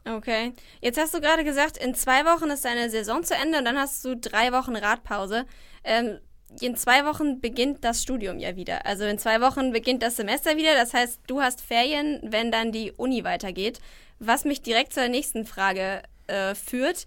[0.05, 0.55] Okay.
[0.81, 3.79] Jetzt hast du gerade gesagt, in zwei Wochen ist deine Saison zu Ende und dann
[3.79, 5.47] hast du drei Wochen Radpause.
[5.85, 6.19] Ähm,
[6.61, 8.85] in zwei Wochen beginnt das Studium ja wieder.
[8.87, 10.75] Also in zwei Wochen beginnt das Semester wieder.
[10.75, 13.79] Das heißt, du hast Ferien, wenn dann die Uni weitergeht.
[14.19, 17.07] Was mich direkt zur nächsten Frage äh, führt.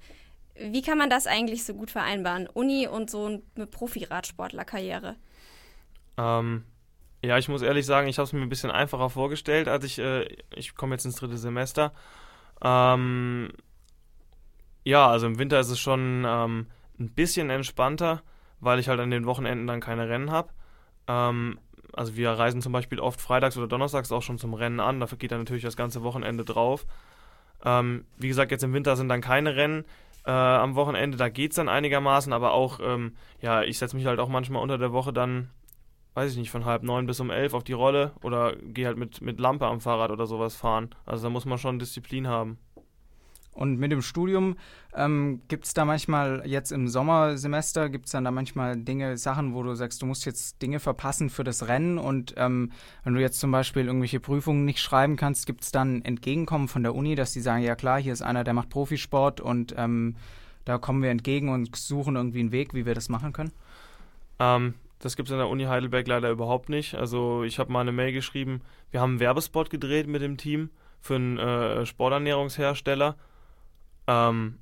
[0.55, 2.47] Wie kann man das eigentlich so gut vereinbaren?
[2.47, 5.15] Uni und so eine Profi-Radsportler-Karriere?
[6.17, 6.63] Ähm,
[7.23, 9.97] ja, ich muss ehrlich sagen, ich habe es mir ein bisschen einfacher vorgestellt, als ich,
[9.99, 11.93] äh, ich komme jetzt ins dritte Semester.
[12.61, 13.49] Ähm,
[14.83, 16.67] ja, also im Winter ist es schon ähm,
[16.99, 18.21] ein bisschen entspannter,
[18.59, 20.49] weil ich halt an den Wochenenden dann keine Rennen habe.
[21.07, 21.59] Ähm,
[21.93, 25.17] also wir reisen zum Beispiel oft freitags oder donnerstags auch schon zum Rennen an, dafür
[25.17, 26.85] geht dann natürlich das ganze Wochenende drauf.
[27.63, 29.85] Ähm, wie gesagt, jetzt im Winter sind dann keine Rennen.
[30.25, 34.05] Äh, am Wochenende, da geht es dann einigermaßen, aber auch, ähm, ja, ich setze mich
[34.05, 35.49] halt auch manchmal unter der Woche dann
[36.13, 38.97] weiß ich nicht, von halb neun bis um elf auf die Rolle oder gehe halt
[38.97, 40.89] mit, mit Lampe am Fahrrad oder sowas fahren.
[41.05, 42.57] Also da muss man schon Disziplin haben.
[43.53, 44.57] Und mit dem Studium
[44.95, 49.53] ähm, gibt es da manchmal, jetzt im Sommersemester, gibt es dann da manchmal Dinge, Sachen,
[49.53, 52.71] wo du sagst, du musst jetzt Dinge verpassen für das Rennen und ähm,
[53.03, 56.83] wenn du jetzt zum Beispiel irgendwelche Prüfungen nicht schreiben kannst, gibt es dann Entgegenkommen von
[56.83, 60.15] der Uni, dass die sagen, ja klar, hier ist einer, der macht Profisport und ähm,
[60.65, 63.51] da kommen wir entgegen und suchen irgendwie einen Weg, wie wir das machen können?
[64.39, 66.95] Ähm, das gibt es an der Uni Heidelberg leider überhaupt nicht.
[66.95, 68.61] Also ich habe mal eine Mail geschrieben,
[68.91, 70.69] wir haben einen Werbespot gedreht mit dem Team
[71.01, 73.17] für einen äh, Sporternährungshersteller.
[74.07, 74.59] Ähm,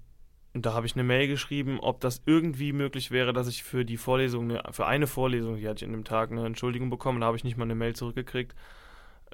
[0.53, 3.97] da habe ich eine Mail geschrieben, ob das irgendwie möglich wäre, dass ich für die
[3.97, 7.21] Vorlesung, für eine Vorlesung, die hatte ich an dem Tag, eine Entschuldigung bekommen.
[7.21, 8.53] Da habe ich nicht mal eine Mail zurückgekriegt.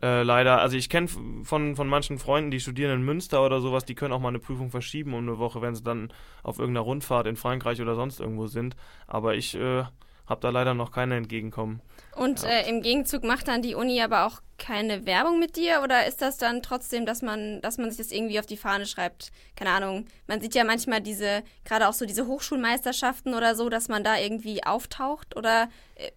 [0.01, 3.83] Äh, leider, also ich kenne von, von manchen Freunden, die studieren in Münster oder sowas,
[3.83, 6.85] die können auch mal eine Prüfung verschieben um eine Woche, wenn sie dann auf irgendeiner
[6.85, 8.75] Rundfahrt in Frankreich oder sonst irgendwo sind.
[9.07, 9.85] Aber ich äh,
[10.27, 11.81] habe da leider noch keine entgegenkommen.
[12.17, 16.07] Und äh, im Gegenzug macht dann die Uni aber auch keine Werbung mit dir oder
[16.07, 19.31] ist das dann trotzdem, dass man, dass man sich das irgendwie auf die Fahne schreibt?
[19.55, 20.05] Keine Ahnung.
[20.25, 24.17] Man sieht ja manchmal diese, gerade auch so diese Hochschulmeisterschaften oder so, dass man da
[24.17, 26.09] irgendwie auftaucht oder äh,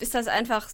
[0.00, 0.70] ist das einfach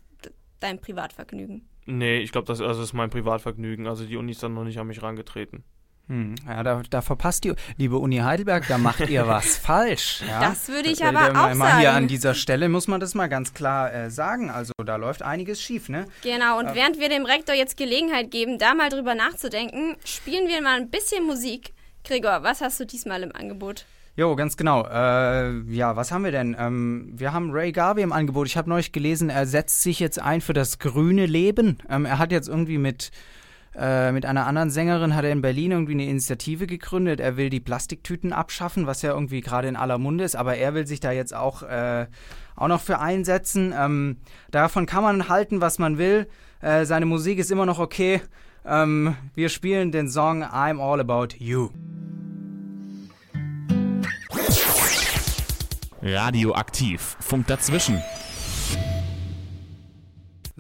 [0.61, 1.69] dein Privatvergnügen?
[1.85, 3.87] Nee, ich glaube, das, also das ist mein Privatvergnügen.
[3.87, 5.63] Also die Uni ist dann noch nicht an mich rangetreten.
[6.11, 10.23] Hm, ja, da, da, verpasst die liebe Uni Heidelberg, da macht ihr was falsch.
[10.27, 10.41] Ja?
[10.41, 11.79] Das würde ich aber äh, auch mal sagen.
[11.79, 14.51] Hier an dieser Stelle muss man das mal ganz klar äh, sagen.
[14.51, 16.07] Also da läuft einiges schief, ne?
[16.23, 20.49] Genau, und äh, während wir dem Rektor jetzt Gelegenheit geben, da mal drüber nachzudenken, spielen
[20.49, 21.75] wir mal ein bisschen Musik.
[22.03, 23.87] Gregor, was hast du diesmal im Angebot?
[24.17, 24.89] Jo, ganz genau.
[24.89, 26.57] Äh, ja, was haben wir denn?
[26.59, 28.49] Ähm, wir haben Ray Garvey im Angebot.
[28.49, 31.79] Ich habe neulich gelesen, er setzt sich jetzt ein für das grüne Leben.
[31.89, 33.13] Ähm, er hat jetzt irgendwie mit
[33.77, 37.21] äh, mit einer anderen Sängerin hat er in Berlin irgendwie eine Initiative gegründet.
[37.21, 40.75] Er will die Plastiktüten abschaffen, was ja irgendwie gerade in aller Munde ist, aber er
[40.75, 42.07] will sich da jetzt auch, äh,
[42.57, 43.73] auch noch für einsetzen.
[43.77, 44.17] Ähm,
[44.51, 46.27] davon kann man halten, was man will.
[46.61, 48.21] Äh, seine Musik ist immer noch okay.
[48.65, 51.71] Ähm, wir spielen den Song I'm All About You.
[56.03, 57.17] Radioaktiv.
[57.21, 58.03] Funk dazwischen.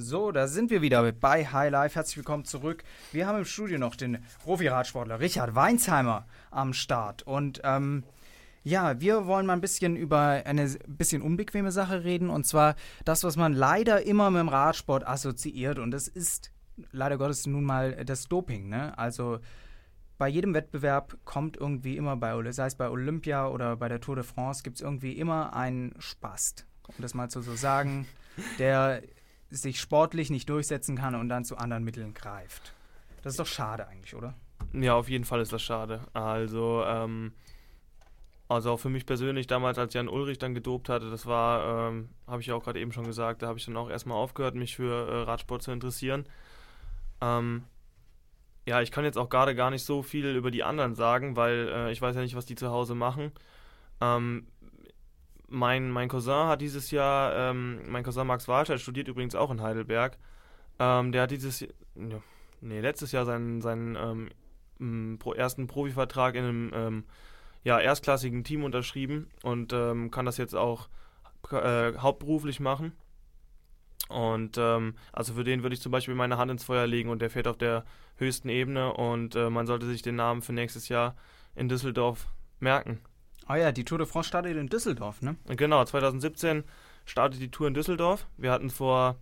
[0.02, 1.94] So, da sind wir wieder bei High Life.
[1.94, 2.84] Herzlich willkommen zurück.
[3.12, 7.22] Wir haben im Studio noch den Profi-Radsportler Richard Weinsheimer am Start.
[7.24, 8.04] Und ähm,
[8.64, 12.30] ja, wir wollen mal ein bisschen über eine bisschen unbequeme Sache reden.
[12.30, 15.78] Und zwar das, was man leider immer mit dem Radsport assoziiert.
[15.78, 16.50] Und das ist
[16.92, 18.70] leider Gottes nun mal das Doping.
[18.70, 18.96] Ne?
[18.96, 19.38] Also
[20.16, 24.14] bei jedem Wettbewerb kommt irgendwie immer bei, sei es bei Olympia oder bei der Tour
[24.14, 26.64] de France, gibt es irgendwie immer einen Spast.
[26.88, 28.06] Um das mal so zu sagen,
[28.58, 29.02] der
[29.50, 32.74] sich sportlich nicht durchsetzen kann und dann zu anderen Mitteln greift.
[33.22, 34.34] Das ist doch schade eigentlich, oder?
[34.72, 36.00] Ja, auf jeden Fall ist das schade.
[36.12, 37.32] Also, ähm,
[38.48, 42.10] also auch für mich persönlich, damals als Jan Ulrich dann gedopt hatte, das war, ähm,
[42.26, 44.54] habe ich ja auch gerade eben schon gesagt, da habe ich dann auch erstmal aufgehört,
[44.54, 46.26] mich für äh, Radsport zu interessieren.
[47.20, 47.64] Ähm,
[48.66, 51.68] ja, ich kann jetzt auch gerade gar nicht so viel über die anderen sagen, weil
[51.68, 53.32] äh, ich weiß ja nicht, was die zu Hause machen.
[54.00, 54.46] Ähm,
[55.50, 59.60] mein, mein Cousin hat dieses Jahr, ähm, mein Cousin Max Walter studiert übrigens auch in
[59.60, 60.16] Heidelberg.
[60.78, 62.22] Ähm, der hat dieses, ja,
[62.60, 64.30] nee, letztes Jahr seinen, seinen
[64.80, 67.04] ähm, ersten Profivertrag in einem ähm,
[67.64, 70.88] ja, erstklassigen Team unterschrieben und ähm, kann das jetzt auch
[71.50, 72.92] äh, hauptberuflich machen.
[74.08, 77.20] Und ähm, also für den würde ich zum Beispiel meine Hand ins Feuer legen und
[77.22, 77.84] der fährt auf der
[78.16, 81.14] höchsten Ebene und äh, man sollte sich den Namen für nächstes Jahr
[81.54, 82.26] in Düsseldorf
[82.58, 83.00] merken.
[83.50, 85.36] Oh ja, die Tour de France startet in Düsseldorf, ne?
[85.48, 86.62] Genau, 2017
[87.04, 88.28] startet die Tour in Düsseldorf.
[88.36, 89.16] Wir hatten vor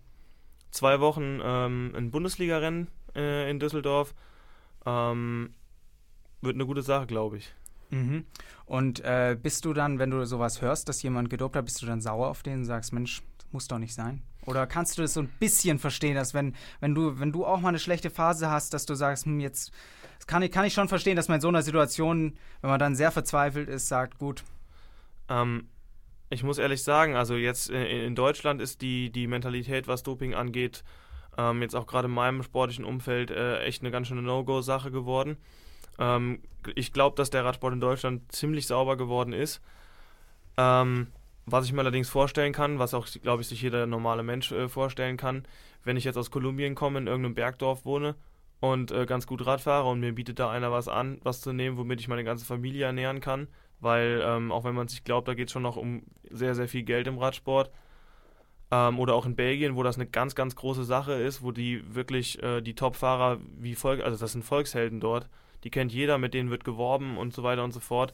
[0.69, 4.13] zwei Wochen ähm, ein Bundesliga-Rennen äh, in Düsseldorf.
[4.85, 5.55] Ähm,
[6.41, 7.53] wird eine gute Sache, glaube ich.
[7.89, 8.25] Mhm.
[8.65, 11.87] Und äh, bist du dann, wenn du sowas hörst, dass jemand gedopt hat, bist du
[11.87, 14.21] dann sauer auf den und sagst, Mensch, das muss doch nicht sein?
[14.49, 17.59] Oder kannst du das so ein bisschen verstehen, dass wenn, wenn du, wenn du auch
[17.59, 19.71] mal eine schlechte Phase hast, dass du sagst, hm, jetzt
[20.27, 22.95] kann ich, kann ich schon verstehen, dass man in so einer Situation, wenn man dann
[22.95, 24.43] sehr verzweifelt ist, sagt, gut.
[25.29, 25.69] Ähm,
[26.29, 30.83] ich muss ehrlich sagen, also jetzt in Deutschland ist die, die Mentalität, was Doping angeht,
[31.37, 35.37] ähm, jetzt auch gerade in meinem sportlichen Umfeld äh, echt eine ganz schöne No-Go-Sache geworden.
[35.97, 36.41] Ähm,
[36.75, 39.61] ich glaube, dass der Radsport in Deutschland ziemlich sauber geworden ist.
[40.57, 41.07] Ähm,
[41.51, 44.67] was ich mir allerdings vorstellen kann, was auch, glaube ich, sich jeder normale Mensch äh,
[44.69, 45.43] vorstellen kann,
[45.83, 48.15] wenn ich jetzt aus Kolumbien komme, in irgendeinem Bergdorf wohne
[48.59, 51.53] und äh, ganz gut Rad fahre und mir bietet da einer was an, was zu
[51.53, 53.47] nehmen, womit ich meine ganze Familie ernähren kann,
[53.79, 56.67] weil ähm, auch wenn man sich glaubt, da geht es schon noch um sehr, sehr
[56.67, 57.71] viel Geld im Radsport.
[58.71, 61.83] Ähm, oder auch in Belgien, wo das eine ganz, ganz große Sache ist, wo die
[61.95, 65.27] wirklich äh, die Top-Fahrer wie Volk, also das sind Volkshelden dort,
[65.63, 68.13] die kennt jeder, mit denen wird geworben und so weiter und so fort.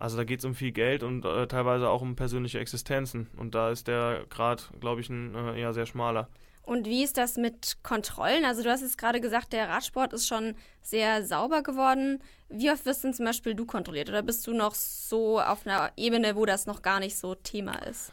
[0.00, 3.28] Also da geht es um viel Geld und äh, teilweise auch um persönliche Existenzen.
[3.36, 6.28] Und da ist der Grad, glaube ich, ein äh, eher sehr schmaler.
[6.62, 8.46] Und wie ist das mit Kontrollen?
[8.46, 12.22] Also du hast jetzt gerade gesagt, der Radsport ist schon sehr sauber geworden.
[12.48, 14.08] Wie oft wirst denn zum Beispiel du kontrolliert?
[14.08, 17.74] Oder bist du noch so auf einer Ebene, wo das noch gar nicht so Thema
[17.86, 18.10] ist?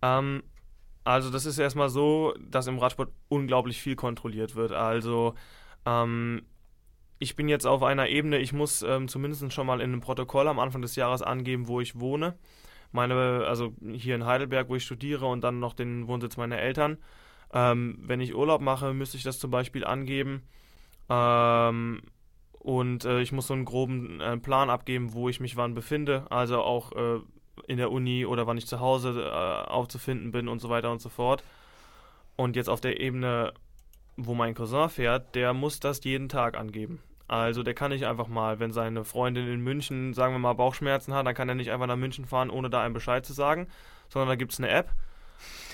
[0.00, 0.42] Ähm,
[1.04, 4.72] also das ist erstmal so, dass im Radsport unglaublich viel kontrolliert wird.
[4.72, 5.34] Also
[5.84, 6.46] ähm,
[7.18, 10.48] ich bin jetzt auf einer Ebene, ich muss ähm, zumindest schon mal in einem Protokoll
[10.48, 12.36] am Anfang des Jahres angeben, wo ich wohne.
[12.92, 16.98] Meine, also hier in Heidelberg, wo ich studiere und dann noch den Wohnsitz meiner Eltern.
[17.52, 20.42] Ähm, wenn ich Urlaub mache, müsste ich das zum Beispiel angeben.
[21.08, 22.02] Ähm,
[22.60, 26.26] und äh, ich muss so einen groben äh, Plan abgeben, wo ich mich wann befinde.
[26.30, 27.20] Also auch äh,
[27.66, 31.00] in der Uni oder wann ich zu Hause äh, aufzufinden bin und so weiter und
[31.00, 31.42] so fort.
[32.36, 33.52] Und jetzt auf der Ebene,
[34.16, 37.00] wo mein Cousin fährt, der muss das jeden Tag angeben.
[37.28, 41.12] Also der kann nicht einfach mal, wenn seine Freundin in München, sagen wir mal, Bauchschmerzen
[41.12, 43.68] hat, dann kann er nicht einfach nach München fahren, ohne da einen Bescheid zu sagen,
[44.08, 44.88] sondern da gibt es eine App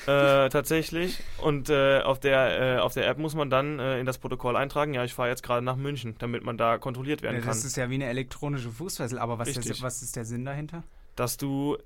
[0.06, 1.22] äh, tatsächlich.
[1.38, 4.56] Und äh, auf, der, äh, auf der App muss man dann äh, in das Protokoll
[4.56, 7.48] eintragen, ja, ich fahre jetzt gerade nach München, damit man da kontrolliert werden ja, kann.
[7.48, 10.82] Das ist ja wie eine elektronische Fußfessel, aber was, ist, was ist der Sinn dahinter?
[11.16, 11.78] Dass du,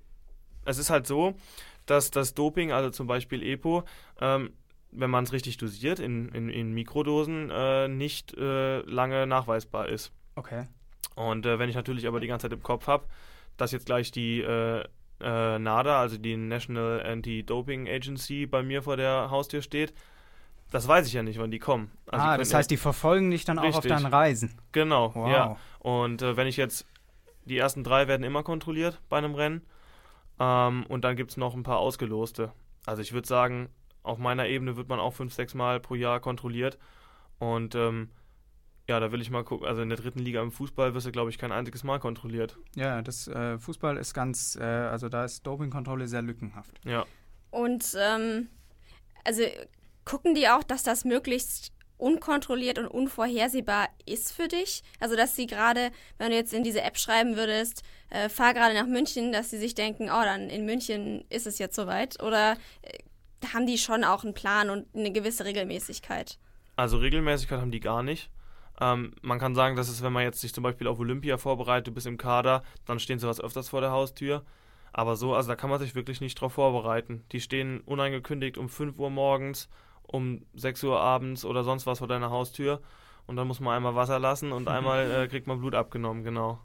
[0.65, 1.35] es ist halt so,
[1.87, 3.85] dass das Doping, also zum Beispiel EPO,
[4.21, 4.53] ähm,
[4.91, 10.13] wenn man es richtig dosiert, in, in, in Mikrodosen, äh, nicht äh, lange nachweisbar ist.
[10.35, 10.67] Okay.
[11.15, 13.07] Und wenn ich natürlich aber die ganze Zeit im Kopf habe,
[13.57, 14.85] dass jetzt gleich die äh,
[15.21, 19.93] NADA, also die National Anti-Doping Agency, bei mir vor der Haustür steht.
[20.71, 21.91] Das weiß ich ja nicht, wann die kommen.
[22.07, 23.75] Also ah, das heißt, die verfolgen dich dann richtig.
[23.75, 24.55] auch auf deinen Reisen.
[24.73, 25.29] Genau, wow.
[25.29, 25.57] ja.
[25.79, 26.87] Und äh, wenn ich jetzt,
[27.47, 29.63] die ersten drei werden immer kontrolliert bei einem Rennen.
[30.39, 32.53] Ähm, und dann gibt es noch ein paar ausgeloste.
[32.87, 33.71] Also ich würde sagen,
[34.03, 36.79] auf meiner Ebene wird man auch fünf, sechs Mal pro Jahr kontrolliert.
[37.39, 38.11] Und ähm,
[38.89, 39.67] ja, da will ich mal gucken.
[39.67, 42.57] Also in der dritten Liga im Fußball wirst du, glaube ich, kein einziges Mal kontrolliert.
[42.75, 46.81] Ja, das äh, Fußball ist ganz, äh, also da ist Dopingkontrolle sehr lückenhaft.
[46.85, 47.05] Ja.
[47.51, 48.49] Und ähm,
[49.25, 49.43] also
[50.05, 54.83] gucken die auch, dass das möglichst unkontrolliert und unvorhersehbar ist für dich?
[55.01, 58.75] Also dass sie gerade, wenn du jetzt in diese App schreiben würdest, äh, fahr gerade
[58.75, 62.23] nach München, dass sie sich denken, oh, dann in München ist es jetzt soweit?
[62.23, 62.99] Oder äh,
[63.53, 66.39] haben die schon auch einen Plan und eine gewisse Regelmäßigkeit?
[66.77, 68.31] Also Regelmäßigkeit haben die gar nicht.
[68.81, 71.89] Ähm, man kann sagen, dass es, wenn man jetzt sich zum Beispiel auf Olympia vorbereitet,
[71.89, 74.45] du bist im Kader, dann stehen sowas öfters vor der Haustür.
[74.93, 77.25] Aber so, also da kann man sich wirklich nicht drauf vorbereiten.
[77.33, 79.69] Die stehen unangekündigt um 5 Uhr morgens,
[80.03, 82.81] um 6 Uhr abends oder sonst was vor deiner Haustür.
[83.27, 86.61] Und dann muss man einmal Wasser lassen und einmal äh, kriegt man Blut abgenommen, genau.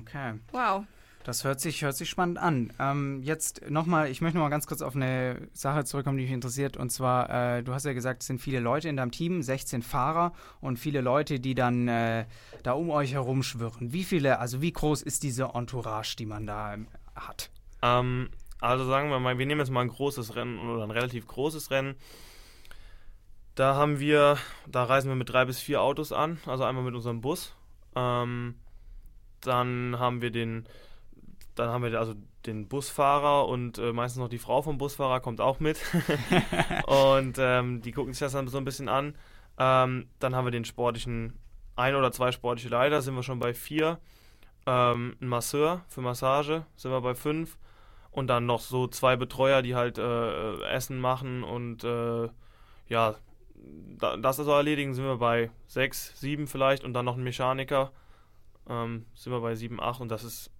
[0.00, 0.34] Okay.
[0.50, 0.84] Wow.
[1.24, 2.72] Das hört sich, hört sich spannend an.
[2.80, 6.32] Ähm, jetzt nochmal, ich möchte noch mal ganz kurz auf eine Sache zurückkommen, die mich
[6.32, 6.76] interessiert.
[6.76, 9.82] Und zwar, äh, du hast ja gesagt, es sind viele Leute in deinem Team, 16
[9.82, 12.26] Fahrer und viele Leute, die dann äh,
[12.64, 13.92] da um euch herum schwirren.
[13.92, 17.50] Wie viele, also wie groß ist diese Entourage, die man da ähm, hat?
[17.82, 18.30] Ähm,
[18.60, 21.70] also sagen wir mal, wir nehmen jetzt mal ein großes Rennen oder ein relativ großes
[21.70, 21.94] Rennen.
[23.54, 26.94] Da haben wir, da reisen wir mit drei bis vier Autos an, also einmal mit
[26.94, 27.54] unserem Bus.
[27.94, 28.56] Ähm,
[29.40, 30.66] dann haben wir den
[31.54, 32.14] dann haben wir also
[32.46, 35.80] den Busfahrer und äh, meistens noch die Frau vom Busfahrer kommt auch mit.
[36.86, 39.14] und ähm, die gucken sich das dann so ein bisschen an.
[39.58, 41.38] Ähm, dann haben wir den sportlichen,
[41.76, 43.98] ein oder zwei sportliche Leiter, sind wir schon bei vier.
[44.66, 47.58] Ähm, ein Masseur für Massage sind wir bei fünf.
[48.12, 52.28] und dann noch so zwei Betreuer, die halt äh, Essen machen und äh,
[52.88, 53.16] ja,
[53.98, 57.90] da, das also erledigen, sind wir bei sechs, sieben vielleicht und dann noch ein Mechaniker,
[58.68, 60.51] ähm, sind wir bei sieben, acht und das ist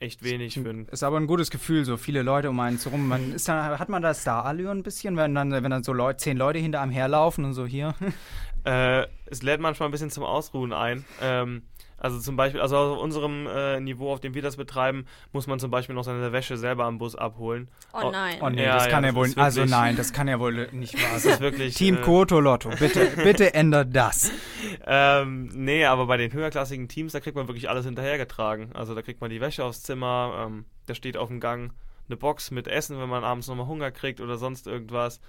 [0.00, 0.88] echt wenig für ein.
[0.88, 3.06] Ist aber ein gutes Gefühl, so viele Leute um einen zu rum.
[3.06, 6.16] Man ist dann, hat man das Star-Allure ein bisschen, wenn dann, wenn dann so Leute,
[6.18, 7.94] zehn Leute hinter einem herlaufen und so hier?
[8.62, 11.06] Äh, es lädt manchmal ein bisschen zum Ausruhen ein.
[11.22, 11.62] Ähm,
[12.00, 15.58] also zum Beispiel, also auf unserem äh, Niveau, auf dem wir das betreiben, muss man
[15.60, 17.68] zum Beispiel noch seine Wäsche selber am Bus abholen.
[17.92, 18.38] Oh nein.
[18.40, 20.94] Oh nee, Ja, das kann ja das wohl, also nein, das kann ja wohl nicht
[20.94, 21.32] wahr Das sein.
[21.34, 21.74] ist wirklich.
[21.74, 24.32] Team äh, Koto Lotto, bitte, bitte ändert das.
[24.86, 28.72] Ähm, nee, aber bei den höherklassigen Teams, da kriegt man wirklich alles hinterhergetragen.
[28.74, 31.72] Also da kriegt man die Wäsche aufs Zimmer, ähm, da steht auf dem Gang
[32.08, 35.20] eine Box mit Essen, wenn man abends nochmal Hunger kriegt oder sonst irgendwas.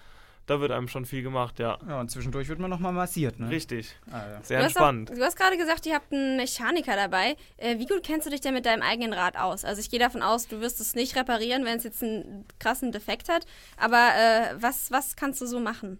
[0.48, 1.78] Da wird einem schon viel gemacht, ja.
[1.88, 3.50] Ja, und zwischendurch wird man nochmal massiert, ne?
[3.50, 3.96] Richtig.
[4.12, 4.42] Ah, ja.
[4.42, 5.10] Sehr Du hast, auch, entspannt.
[5.18, 7.36] du hast gerade gesagt, ihr habt einen Mechaniker dabei.
[7.58, 9.64] Äh, wie gut kennst du dich denn mit deinem eigenen Rad aus?
[9.64, 12.92] Also ich gehe davon aus, du wirst es nicht reparieren, wenn es jetzt einen krassen
[12.92, 13.46] Defekt hat.
[13.78, 16.00] Aber äh, was, was kannst du so machen?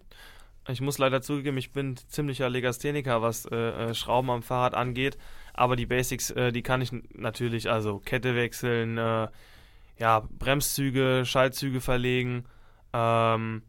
[0.68, 5.18] Ich muss leider zugeben, ich bin ziemlicher Legastheniker, was äh, äh, Schrauben am Fahrrad angeht.
[5.54, 9.28] Aber die Basics, äh, die kann ich natürlich, also Kette wechseln, äh,
[9.98, 12.44] ja, Bremszüge, Schaltzüge verlegen,
[12.92, 13.62] ähm,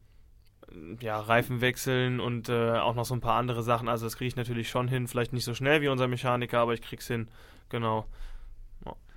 [1.00, 3.88] ja, Reifen wechseln und äh, auch noch so ein paar andere Sachen.
[3.88, 5.08] Also das kriege ich natürlich schon hin.
[5.08, 7.28] Vielleicht nicht so schnell wie unser Mechaniker, aber ich krieg's hin.
[7.70, 8.06] Genau.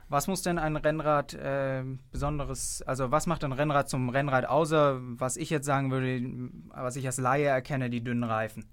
[0.08, 5.00] Was muss denn ein Rennrad äh, besonderes, also was macht ein Rennrad zum Rennrad außer,
[5.00, 6.22] was ich jetzt sagen würde,
[6.68, 8.66] was ich als Laie erkenne, die dünnen Reifen?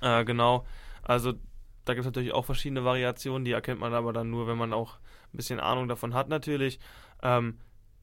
[0.00, 0.66] Äh, genau.
[1.02, 1.34] Also
[1.84, 4.72] da gibt es natürlich auch verschiedene Variationen, die erkennt man aber dann nur, wenn man
[4.72, 4.98] auch
[5.32, 6.80] ein bisschen Ahnung davon hat natürlich.
[7.22, 7.58] Ähm,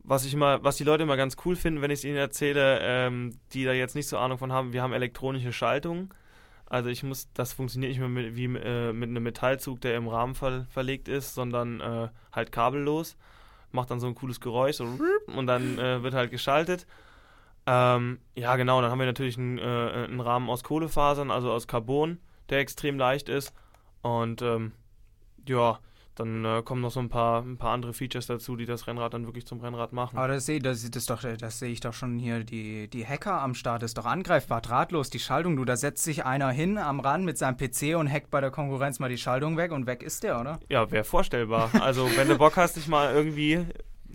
[0.08, 2.80] was ich immer, was die Leute immer ganz cool finden, wenn ich es ihnen erzähle,
[2.82, 6.13] ähm, die da jetzt nicht so Ahnung von haben, wir haben elektronische Schaltungen.
[6.65, 10.08] Also ich muss, das funktioniert nicht mehr mit, wie äh, mit einem Metallzug, der im
[10.08, 13.17] Rahmen ver verlegt ist, sondern äh, halt kabellos.
[13.72, 14.86] Macht dann so ein cooles Geräusch, so
[15.36, 16.88] und dann äh, wird halt geschaltet.
[17.65, 21.67] Ähm, ja, genau, dann haben wir natürlich einen, äh, einen Rahmen aus Kohlefasern, also aus
[21.67, 23.54] Carbon, der extrem leicht ist.
[24.02, 24.72] Und ähm,
[25.46, 25.80] ja,
[26.19, 29.13] dann äh, kommen noch so ein paar, ein paar andere Features dazu, die das Rennrad
[29.13, 30.17] dann wirklich zum Rennrad machen.
[30.17, 33.41] Aber das sehe das, das doch, das sehe ich doch schon hier, die, die Hacker
[33.41, 36.99] am Start ist doch angreifbar, drahtlos, die Schaltung, du, da setzt sich einer hin am
[36.99, 40.01] Rand mit seinem PC und hackt bei der Konkurrenz mal die Schaltung weg und weg
[40.01, 40.60] ist der, oder?
[40.69, 41.69] Ja, wäre vorstellbar.
[41.80, 43.65] Also, wenn du Bock hast, dich mal irgendwie,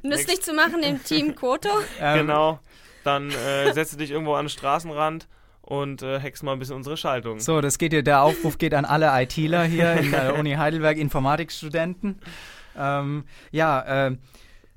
[0.03, 1.69] Nützlich zu machen im Team Koto?
[2.01, 2.59] Ähm, genau,
[3.05, 5.29] dann äh, setzt du dich irgendwo an den Straßenrand
[5.63, 7.41] und äh, hackst mal ein bisschen unsere Schaltung.
[7.41, 10.99] So, das geht hier, der Aufruf geht an alle ITler hier in der Uni Heidelberg,
[10.99, 12.19] Informatikstudenten.
[12.77, 14.17] Ähm, ja, äh,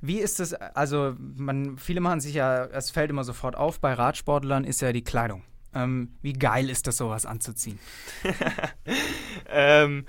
[0.02, 3.94] wie ist es, also man, viele machen sich ja, es fällt immer sofort auf, bei
[3.94, 5.44] Radsportlern ist ja die Kleidung.
[5.74, 7.80] Ähm, wie geil ist das, sowas anzuziehen?
[9.50, 10.06] ähm,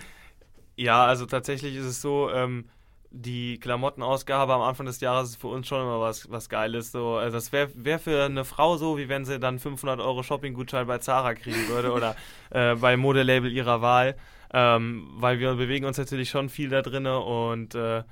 [0.77, 2.67] ja, also tatsächlich ist es so, ähm,
[3.11, 6.92] die Klamottenausgabe am Anfang des Jahres ist für uns schon immer was, was Geiles.
[6.92, 7.16] So.
[7.16, 10.87] Also das wäre wär für eine Frau so, wie wenn sie dann 500 Euro Shoppinggutschein
[10.87, 12.16] bei Zara kriegen würde oder
[12.51, 14.16] äh, bei Modelabel ihrer Wahl.
[14.53, 18.05] Ähm, weil wir bewegen uns natürlich schon viel da drinne und äh,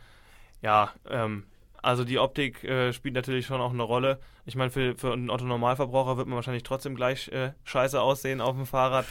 [0.62, 1.44] ja, ähm,
[1.80, 4.18] also die Optik äh, spielt natürlich schon auch eine Rolle.
[4.46, 8.56] Ich meine, für, für einen Otto-Normalverbraucher wird man wahrscheinlich trotzdem gleich äh, scheiße aussehen auf
[8.56, 9.04] dem Fahrrad.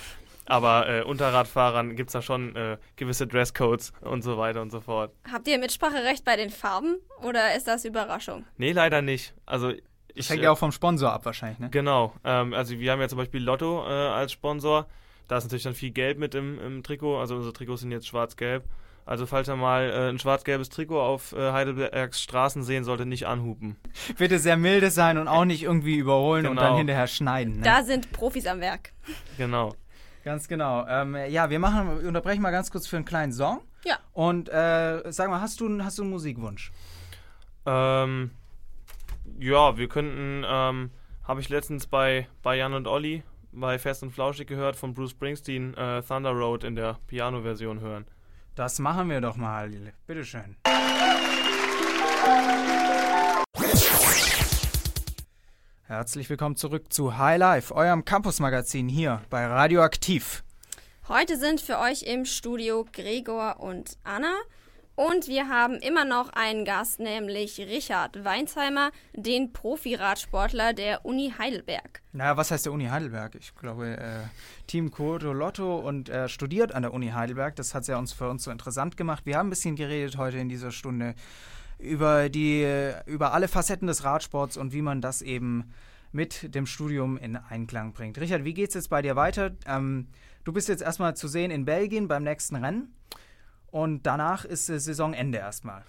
[0.46, 4.72] Aber äh, unter Radfahrern gibt es da schon äh, gewisse Dresscodes und so weiter und
[4.72, 5.14] so fort.
[5.32, 8.46] Habt ihr Mitspracherecht bei den Farben oder ist das Überraschung?
[8.58, 9.34] Nee, leider nicht.
[9.46, 9.80] Also Das
[10.16, 11.70] ich, hängt äh, ja auch vom Sponsor ab wahrscheinlich, ne?
[11.70, 12.14] Genau.
[12.24, 14.88] Ähm, also wir haben ja zum Beispiel Lotto äh, als Sponsor.
[15.30, 17.18] Da ist natürlich dann viel Gelb mit im, im Trikot.
[17.20, 18.66] Also unsere Trikots sind jetzt schwarz-gelb.
[19.06, 23.28] Also falls ihr mal äh, ein schwarz-gelbes Trikot auf äh, Heidelbergs Straßen sehen solltet, nicht
[23.28, 23.76] anhupen.
[24.18, 26.62] Bitte sehr milde sein und auch nicht irgendwie überholen und Genau.
[26.70, 27.58] dann hinterher schneiden.
[27.58, 27.64] Ne?
[27.64, 28.94] Da sind Profis am Werk.
[29.38, 29.74] Genau.
[30.24, 30.86] Ganz genau.
[30.88, 33.62] Ähm, ja, wir machen, wir unterbrechen mal ganz kurz für einen kleinen Song.
[33.86, 33.98] Ja.
[34.14, 36.72] Und äh, sag mal, hast du, einen- hast du einen Musikwunsch?
[37.66, 38.32] Ähm,
[39.40, 40.92] ja, wir könnten, ähm,
[41.28, 45.12] habe ich letztens bei, bei Jan und Olli bei Fest und Flauschig gehört von Bruce
[45.12, 48.06] Springsteen äh, Thunder Road in der Piano-Version hören.
[48.56, 49.70] Das machen wir doch mal.
[50.08, 50.56] Bitteschön.
[55.86, 60.42] Herzlich willkommen zurück zu High Life, eurem Campus-Magazin hier bei Radioaktiv.
[61.10, 64.34] Heute sind für euch im Studio Gregor und Anna.
[64.96, 72.02] Und wir haben immer noch einen Gast, nämlich Richard Weinsheimer, den Profi-Radsportler der Uni Heidelberg.
[72.14, 73.36] Naja, was heißt der Uni Heidelberg?
[73.36, 74.20] Ich glaube, äh,
[74.68, 77.58] Team Koto Lotto und äh, studiert an der Uni Heidelberg.
[77.58, 79.26] Das hat es ja uns für uns so interessant gemacht.
[79.26, 81.14] Wir haben ein bisschen geredet heute in dieser Stunde
[81.80, 82.66] über die,
[83.06, 85.72] über alle Facetten des Radsports und wie man das eben
[86.12, 88.20] mit dem Studium in Einklang bringt.
[88.20, 89.52] Richard, wie geht's jetzt bei dir weiter?
[89.66, 90.08] Ähm,
[90.44, 92.94] du bist jetzt erstmal zu sehen in Belgien beim nächsten Rennen
[93.72, 95.84] und danach ist äh, Saisonende erstmal.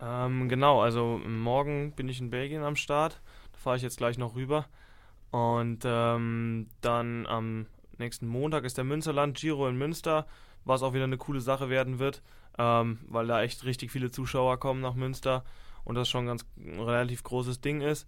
[0.00, 3.20] Ähm, genau, also morgen bin ich in Belgien am Start.
[3.52, 4.66] Da fahre ich jetzt gleich noch rüber.
[5.30, 7.66] Und ähm, dann am
[7.98, 10.26] nächsten Montag ist der Münsterland Giro in Münster,
[10.66, 12.22] was auch wieder eine coole Sache werden wird,
[12.58, 15.44] ähm, weil da echt richtig viele Zuschauer kommen nach Münster
[15.84, 18.06] und das schon ein ganz ein relativ großes Ding ist.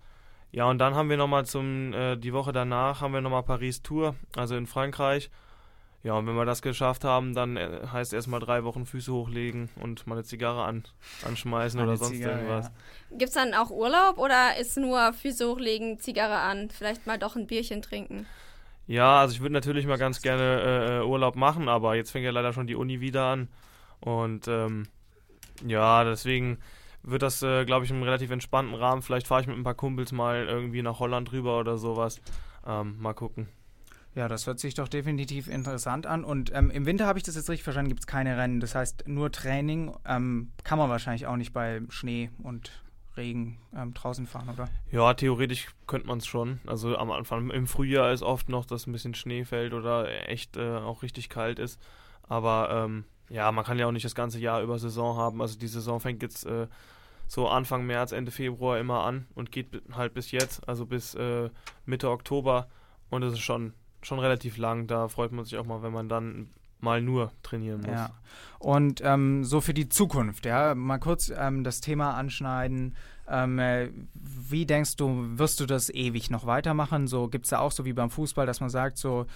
[0.50, 3.82] Ja, und dann haben wir nochmal zum, äh, die Woche danach haben wir nochmal Paris
[3.82, 5.30] Tour, also in Frankreich.
[6.02, 9.68] Ja, und wenn wir das geschafft haben, dann äh, heißt erstmal drei Wochen Füße hochlegen
[9.76, 10.84] und mal eine Zigarre an,
[11.26, 12.66] anschmeißen oder sonst Zigarre, irgendwas.
[12.66, 13.16] ja.
[13.18, 17.36] Gibt es dann auch Urlaub oder ist nur Füße hochlegen, Zigarre an, vielleicht mal doch
[17.36, 18.26] ein Bierchen trinken?
[18.88, 22.30] Ja, also ich würde natürlich mal ganz gerne äh, Urlaub machen, aber jetzt fängt ja
[22.30, 23.48] leider schon die Uni wieder an.
[24.00, 24.88] Und ähm,
[25.66, 26.58] ja, deswegen
[27.02, 29.02] wird das, äh, glaube ich, im relativ entspannten Rahmen.
[29.02, 32.20] Vielleicht fahre ich mit ein paar Kumpels mal irgendwie nach Holland rüber oder sowas.
[32.66, 33.48] Ähm, mal gucken.
[34.14, 36.24] Ja, das hört sich doch definitiv interessant an.
[36.24, 38.58] Und ähm, im Winter habe ich das jetzt richtig verstanden, gibt es keine Rennen.
[38.60, 42.72] Das heißt, nur Training ähm, kann man wahrscheinlich auch nicht bei Schnee und
[43.18, 44.68] Regen ähm, draußen fahren, oder?
[44.90, 46.60] Ja, theoretisch könnte man es schon.
[46.66, 50.56] Also am Anfang, im Frühjahr ist oft noch, dass ein bisschen Schnee fällt oder echt
[50.56, 51.78] äh, auch richtig kalt ist.
[52.22, 55.42] Aber ähm, ja, man kann ja auch nicht das ganze Jahr über Saison haben.
[55.42, 56.66] Also die Saison fängt jetzt äh,
[57.26, 61.50] so Anfang März, Ende Februar immer an und geht halt bis jetzt, also bis äh,
[61.84, 62.68] Mitte Oktober.
[63.10, 64.86] Und das ist schon, schon relativ lang.
[64.86, 66.50] Da freut man sich auch mal, wenn man dann
[66.80, 67.90] mal nur trainieren muss.
[67.90, 68.10] Ja.
[68.58, 72.94] Und ähm, so für die Zukunft, ja, mal kurz ähm, das Thema anschneiden.
[73.28, 77.06] Ähm, äh, wie denkst du, wirst du das ewig noch weitermachen?
[77.06, 79.26] So gibt es ja auch so wie beim Fußball, dass man sagt, so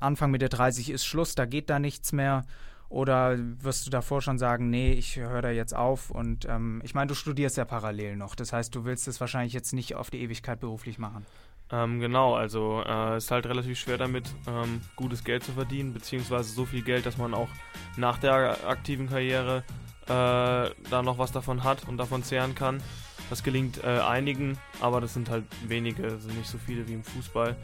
[0.00, 2.44] Anfang mit der 30 ist Schluss, da geht da nichts mehr.
[2.88, 6.10] Oder wirst du davor schon sagen, nee, ich höre da jetzt auf?
[6.10, 8.34] Und ähm, ich meine, du studierst ja parallel noch.
[8.34, 11.24] Das heißt, du willst es wahrscheinlich jetzt nicht auf die Ewigkeit beruflich machen.
[11.72, 16.52] Ähm, genau, also äh, ist halt relativ schwer damit, ähm, gutes Geld zu verdienen, beziehungsweise
[16.52, 17.48] so viel Geld, dass man auch
[17.96, 19.64] nach der aktiven Karriere
[20.04, 22.82] äh, da noch was davon hat und davon zehren kann.
[23.30, 27.04] Das gelingt äh, einigen, aber das sind halt wenige, also nicht so viele wie im
[27.04, 27.56] Fußball.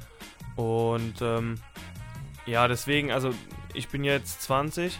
[0.56, 1.56] Und ähm,
[2.46, 3.34] ja, deswegen, also
[3.74, 4.98] ich bin jetzt 20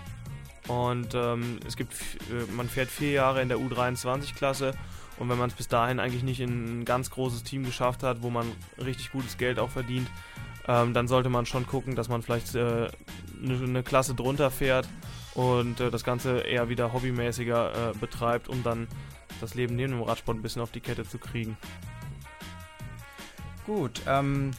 [0.66, 4.74] und ähm, es gibt, äh, man fährt vier Jahre in der U23-Klasse
[5.18, 8.22] und wenn man es bis dahin eigentlich nicht in ein ganz großes Team geschafft hat,
[8.22, 10.08] wo man richtig gutes Geld auch verdient,
[10.66, 12.88] ähm, dann sollte man schon gucken, dass man vielleicht äh,
[13.42, 14.88] eine, eine Klasse drunter fährt
[15.34, 18.86] und äh, das Ganze eher wieder hobbymäßiger äh, betreibt, um dann
[19.40, 21.56] das Leben neben dem Radsport ein bisschen auf die Kette zu kriegen.
[23.66, 24.50] Gut, ähm,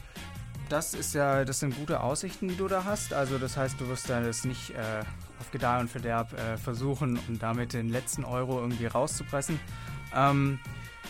[0.68, 3.12] das ist ja, das sind gute Aussichten, die du da hast.
[3.12, 5.02] Also das heißt, du wirst da das nicht äh,
[5.40, 9.58] auf Gedeih und Verderb äh, versuchen und damit den letzten Euro irgendwie rauszupressen.
[10.14, 10.58] Ähm,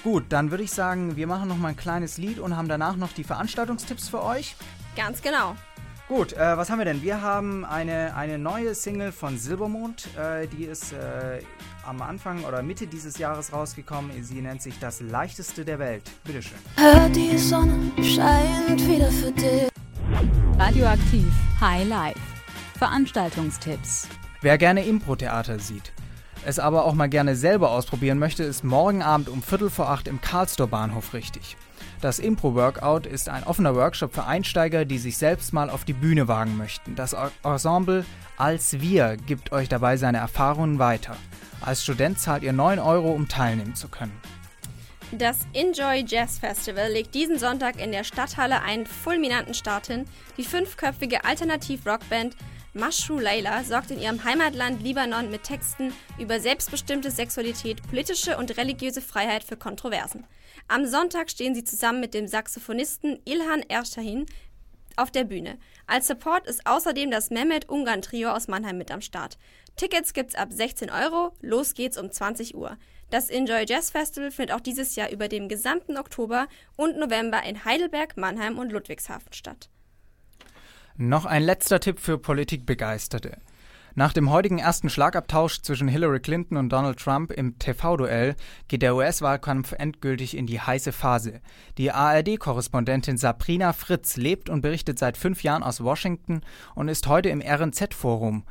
[0.02, 2.96] gut, dann würde ich sagen, wir machen noch mal ein kleines Lied und haben danach
[2.96, 4.56] noch die Veranstaltungstipps für euch.
[4.96, 5.56] Ganz genau.
[6.08, 7.02] Gut, äh, was haben wir denn?
[7.02, 10.08] Wir haben eine, eine neue Single von Silbermond.
[10.18, 11.40] Äh, die ist äh,
[11.86, 14.10] am Anfang oder Mitte dieses Jahres rausgekommen.
[14.24, 16.02] Sie nennt sich Das leichteste der Welt.
[16.24, 16.58] Bitteschön.
[16.76, 19.68] Hör, die Sonne scheint wieder für dich.
[20.58, 22.18] Radioaktiv High Life.
[22.76, 24.08] Veranstaltungstipps.
[24.42, 25.92] Wer gerne Impro-Theater sieht,
[26.44, 30.08] es aber auch mal gerne selber ausprobieren möchte, ist morgen Abend um Viertel vor acht
[30.08, 31.56] im Karlstor Bahnhof richtig.
[32.00, 36.28] Das Impro-Workout ist ein offener Workshop für Einsteiger, die sich selbst mal auf die Bühne
[36.28, 36.94] wagen möchten.
[36.94, 38.04] Das En- Ensemble
[38.38, 41.16] Als Wir gibt euch dabei seine Erfahrungen weiter.
[41.60, 44.18] Als Student zahlt ihr 9 Euro, um teilnehmen zu können.
[45.12, 50.04] Das Enjoy Jazz Festival legt diesen Sonntag in der Stadthalle einen fulminanten Start hin.
[50.38, 52.36] Die fünfköpfige Alternativ-Rockband
[52.72, 59.02] Mashu Layla sorgt in ihrem Heimatland Libanon mit Texten über selbstbestimmte Sexualität, politische und religiöse
[59.02, 60.24] Freiheit für Kontroversen.
[60.68, 64.26] Am Sonntag stehen sie zusammen mit dem Saxophonisten Ilhan Erşahin
[64.94, 65.58] auf der Bühne.
[65.88, 69.36] Als Support ist außerdem das Mehmet Ungarn Trio aus Mannheim mit am Start.
[69.74, 72.76] Tickets gibt's ab 16 Euro, los geht's um 20 Uhr.
[73.10, 76.46] Das Enjoy Jazz Festival findet auch dieses Jahr über den gesamten Oktober
[76.76, 79.70] und November in Heidelberg, Mannheim und Ludwigshafen statt.
[81.02, 83.38] Noch ein letzter Tipp für Politikbegeisterte.
[83.94, 88.36] Nach dem heutigen ersten Schlagabtausch zwischen Hillary Clinton und Donald Trump im TV-Duell
[88.68, 91.40] geht der US-Wahlkampf endgültig in die heiße Phase.
[91.78, 96.42] Die ARD-Korrespondentin Sabrina Fritz lebt und berichtet seit fünf Jahren aus Washington
[96.74, 98.44] und ist heute im RNZ-Forum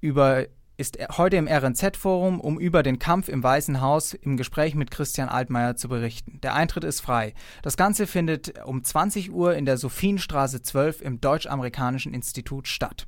[0.00, 0.46] über
[0.80, 5.28] ist heute im RNZ-Forum, um über den Kampf im Weißen Haus im Gespräch mit Christian
[5.28, 6.40] Altmaier zu berichten.
[6.42, 7.34] Der Eintritt ist frei.
[7.62, 13.06] Das Ganze findet um 20 Uhr in der Sophienstraße 12 im Deutsch-Amerikanischen Institut statt.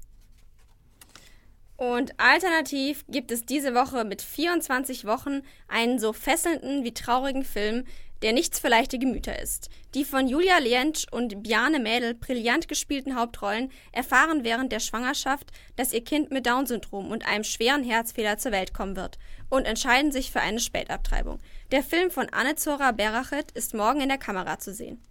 [1.79, 7.85] Und alternativ gibt es diese Woche mit 24 Wochen einen so fesselnden wie traurigen Film,
[8.23, 9.69] der nichts für leichte Gemüter ist.
[9.95, 15.93] Die von Julia Liensch und Bjarne Mädel brillant gespielten Hauptrollen erfahren während der Schwangerschaft, dass
[15.93, 19.19] ihr Kind mit Down-Syndrom und einem schweren Herzfehler zur Welt kommen wird
[19.51, 21.39] und entscheiden sich für eine Spätabtreibung.
[21.71, 25.03] Der Film von Anne Zora Berachet ist morgen in der Kamera zu sehen.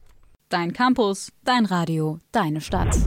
[0.49, 2.97] Dein Campus, dein Radio, deine Stadt.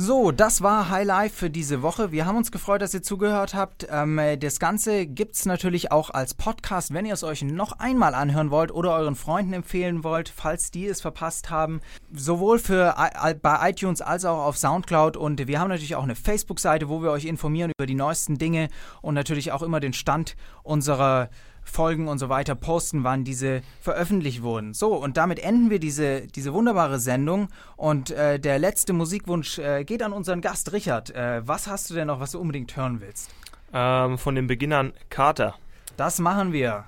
[0.00, 2.12] So, das war High Life für diese Woche.
[2.12, 3.88] Wir haben uns gefreut, dass ihr zugehört habt.
[3.90, 8.52] Ähm, das Ganze gibt's natürlich auch als Podcast, wenn ihr es euch noch einmal anhören
[8.52, 11.80] wollt oder euren Freunden empfehlen wollt, falls die es verpasst haben.
[12.12, 12.94] Sowohl für
[13.42, 15.16] bei iTunes als auch auf Soundcloud.
[15.16, 18.68] Und wir haben natürlich auch eine Facebook-Seite, wo wir euch informieren über die neuesten Dinge
[19.02, 21.28] und natürlich auch immer den Stand unserer
[21.68, 24.74] Folgen und so weiter posten, wann diese veröffentlicht wurden.
[24.74, 27.48] So, und damit enden wir diese, diese wunderbare Sendung.
[27.76, 31.14] Und äh, der letzte Musikwunsch äh, geht an unseren Gast Richard.
[31.14, 33.30] Äh, was hast du denn noch, was du unbedingt hören willst?
[33.72, 35.54] Ähm, von den Beginnern Carter.
[35.96, 36.84] Das machen wir.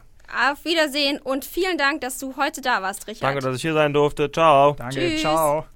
[0.51, 3.23] Auf Wiedersehen und vielen Dank, dass du heute da warst, Richard.
[3.23, 4.31] Danke, dass ich hier sein durfte.
[4.31, 4.75] Ciao.
[4.75, 5.21] Danke, Tschüss.
[5.21, 5.67] ciao.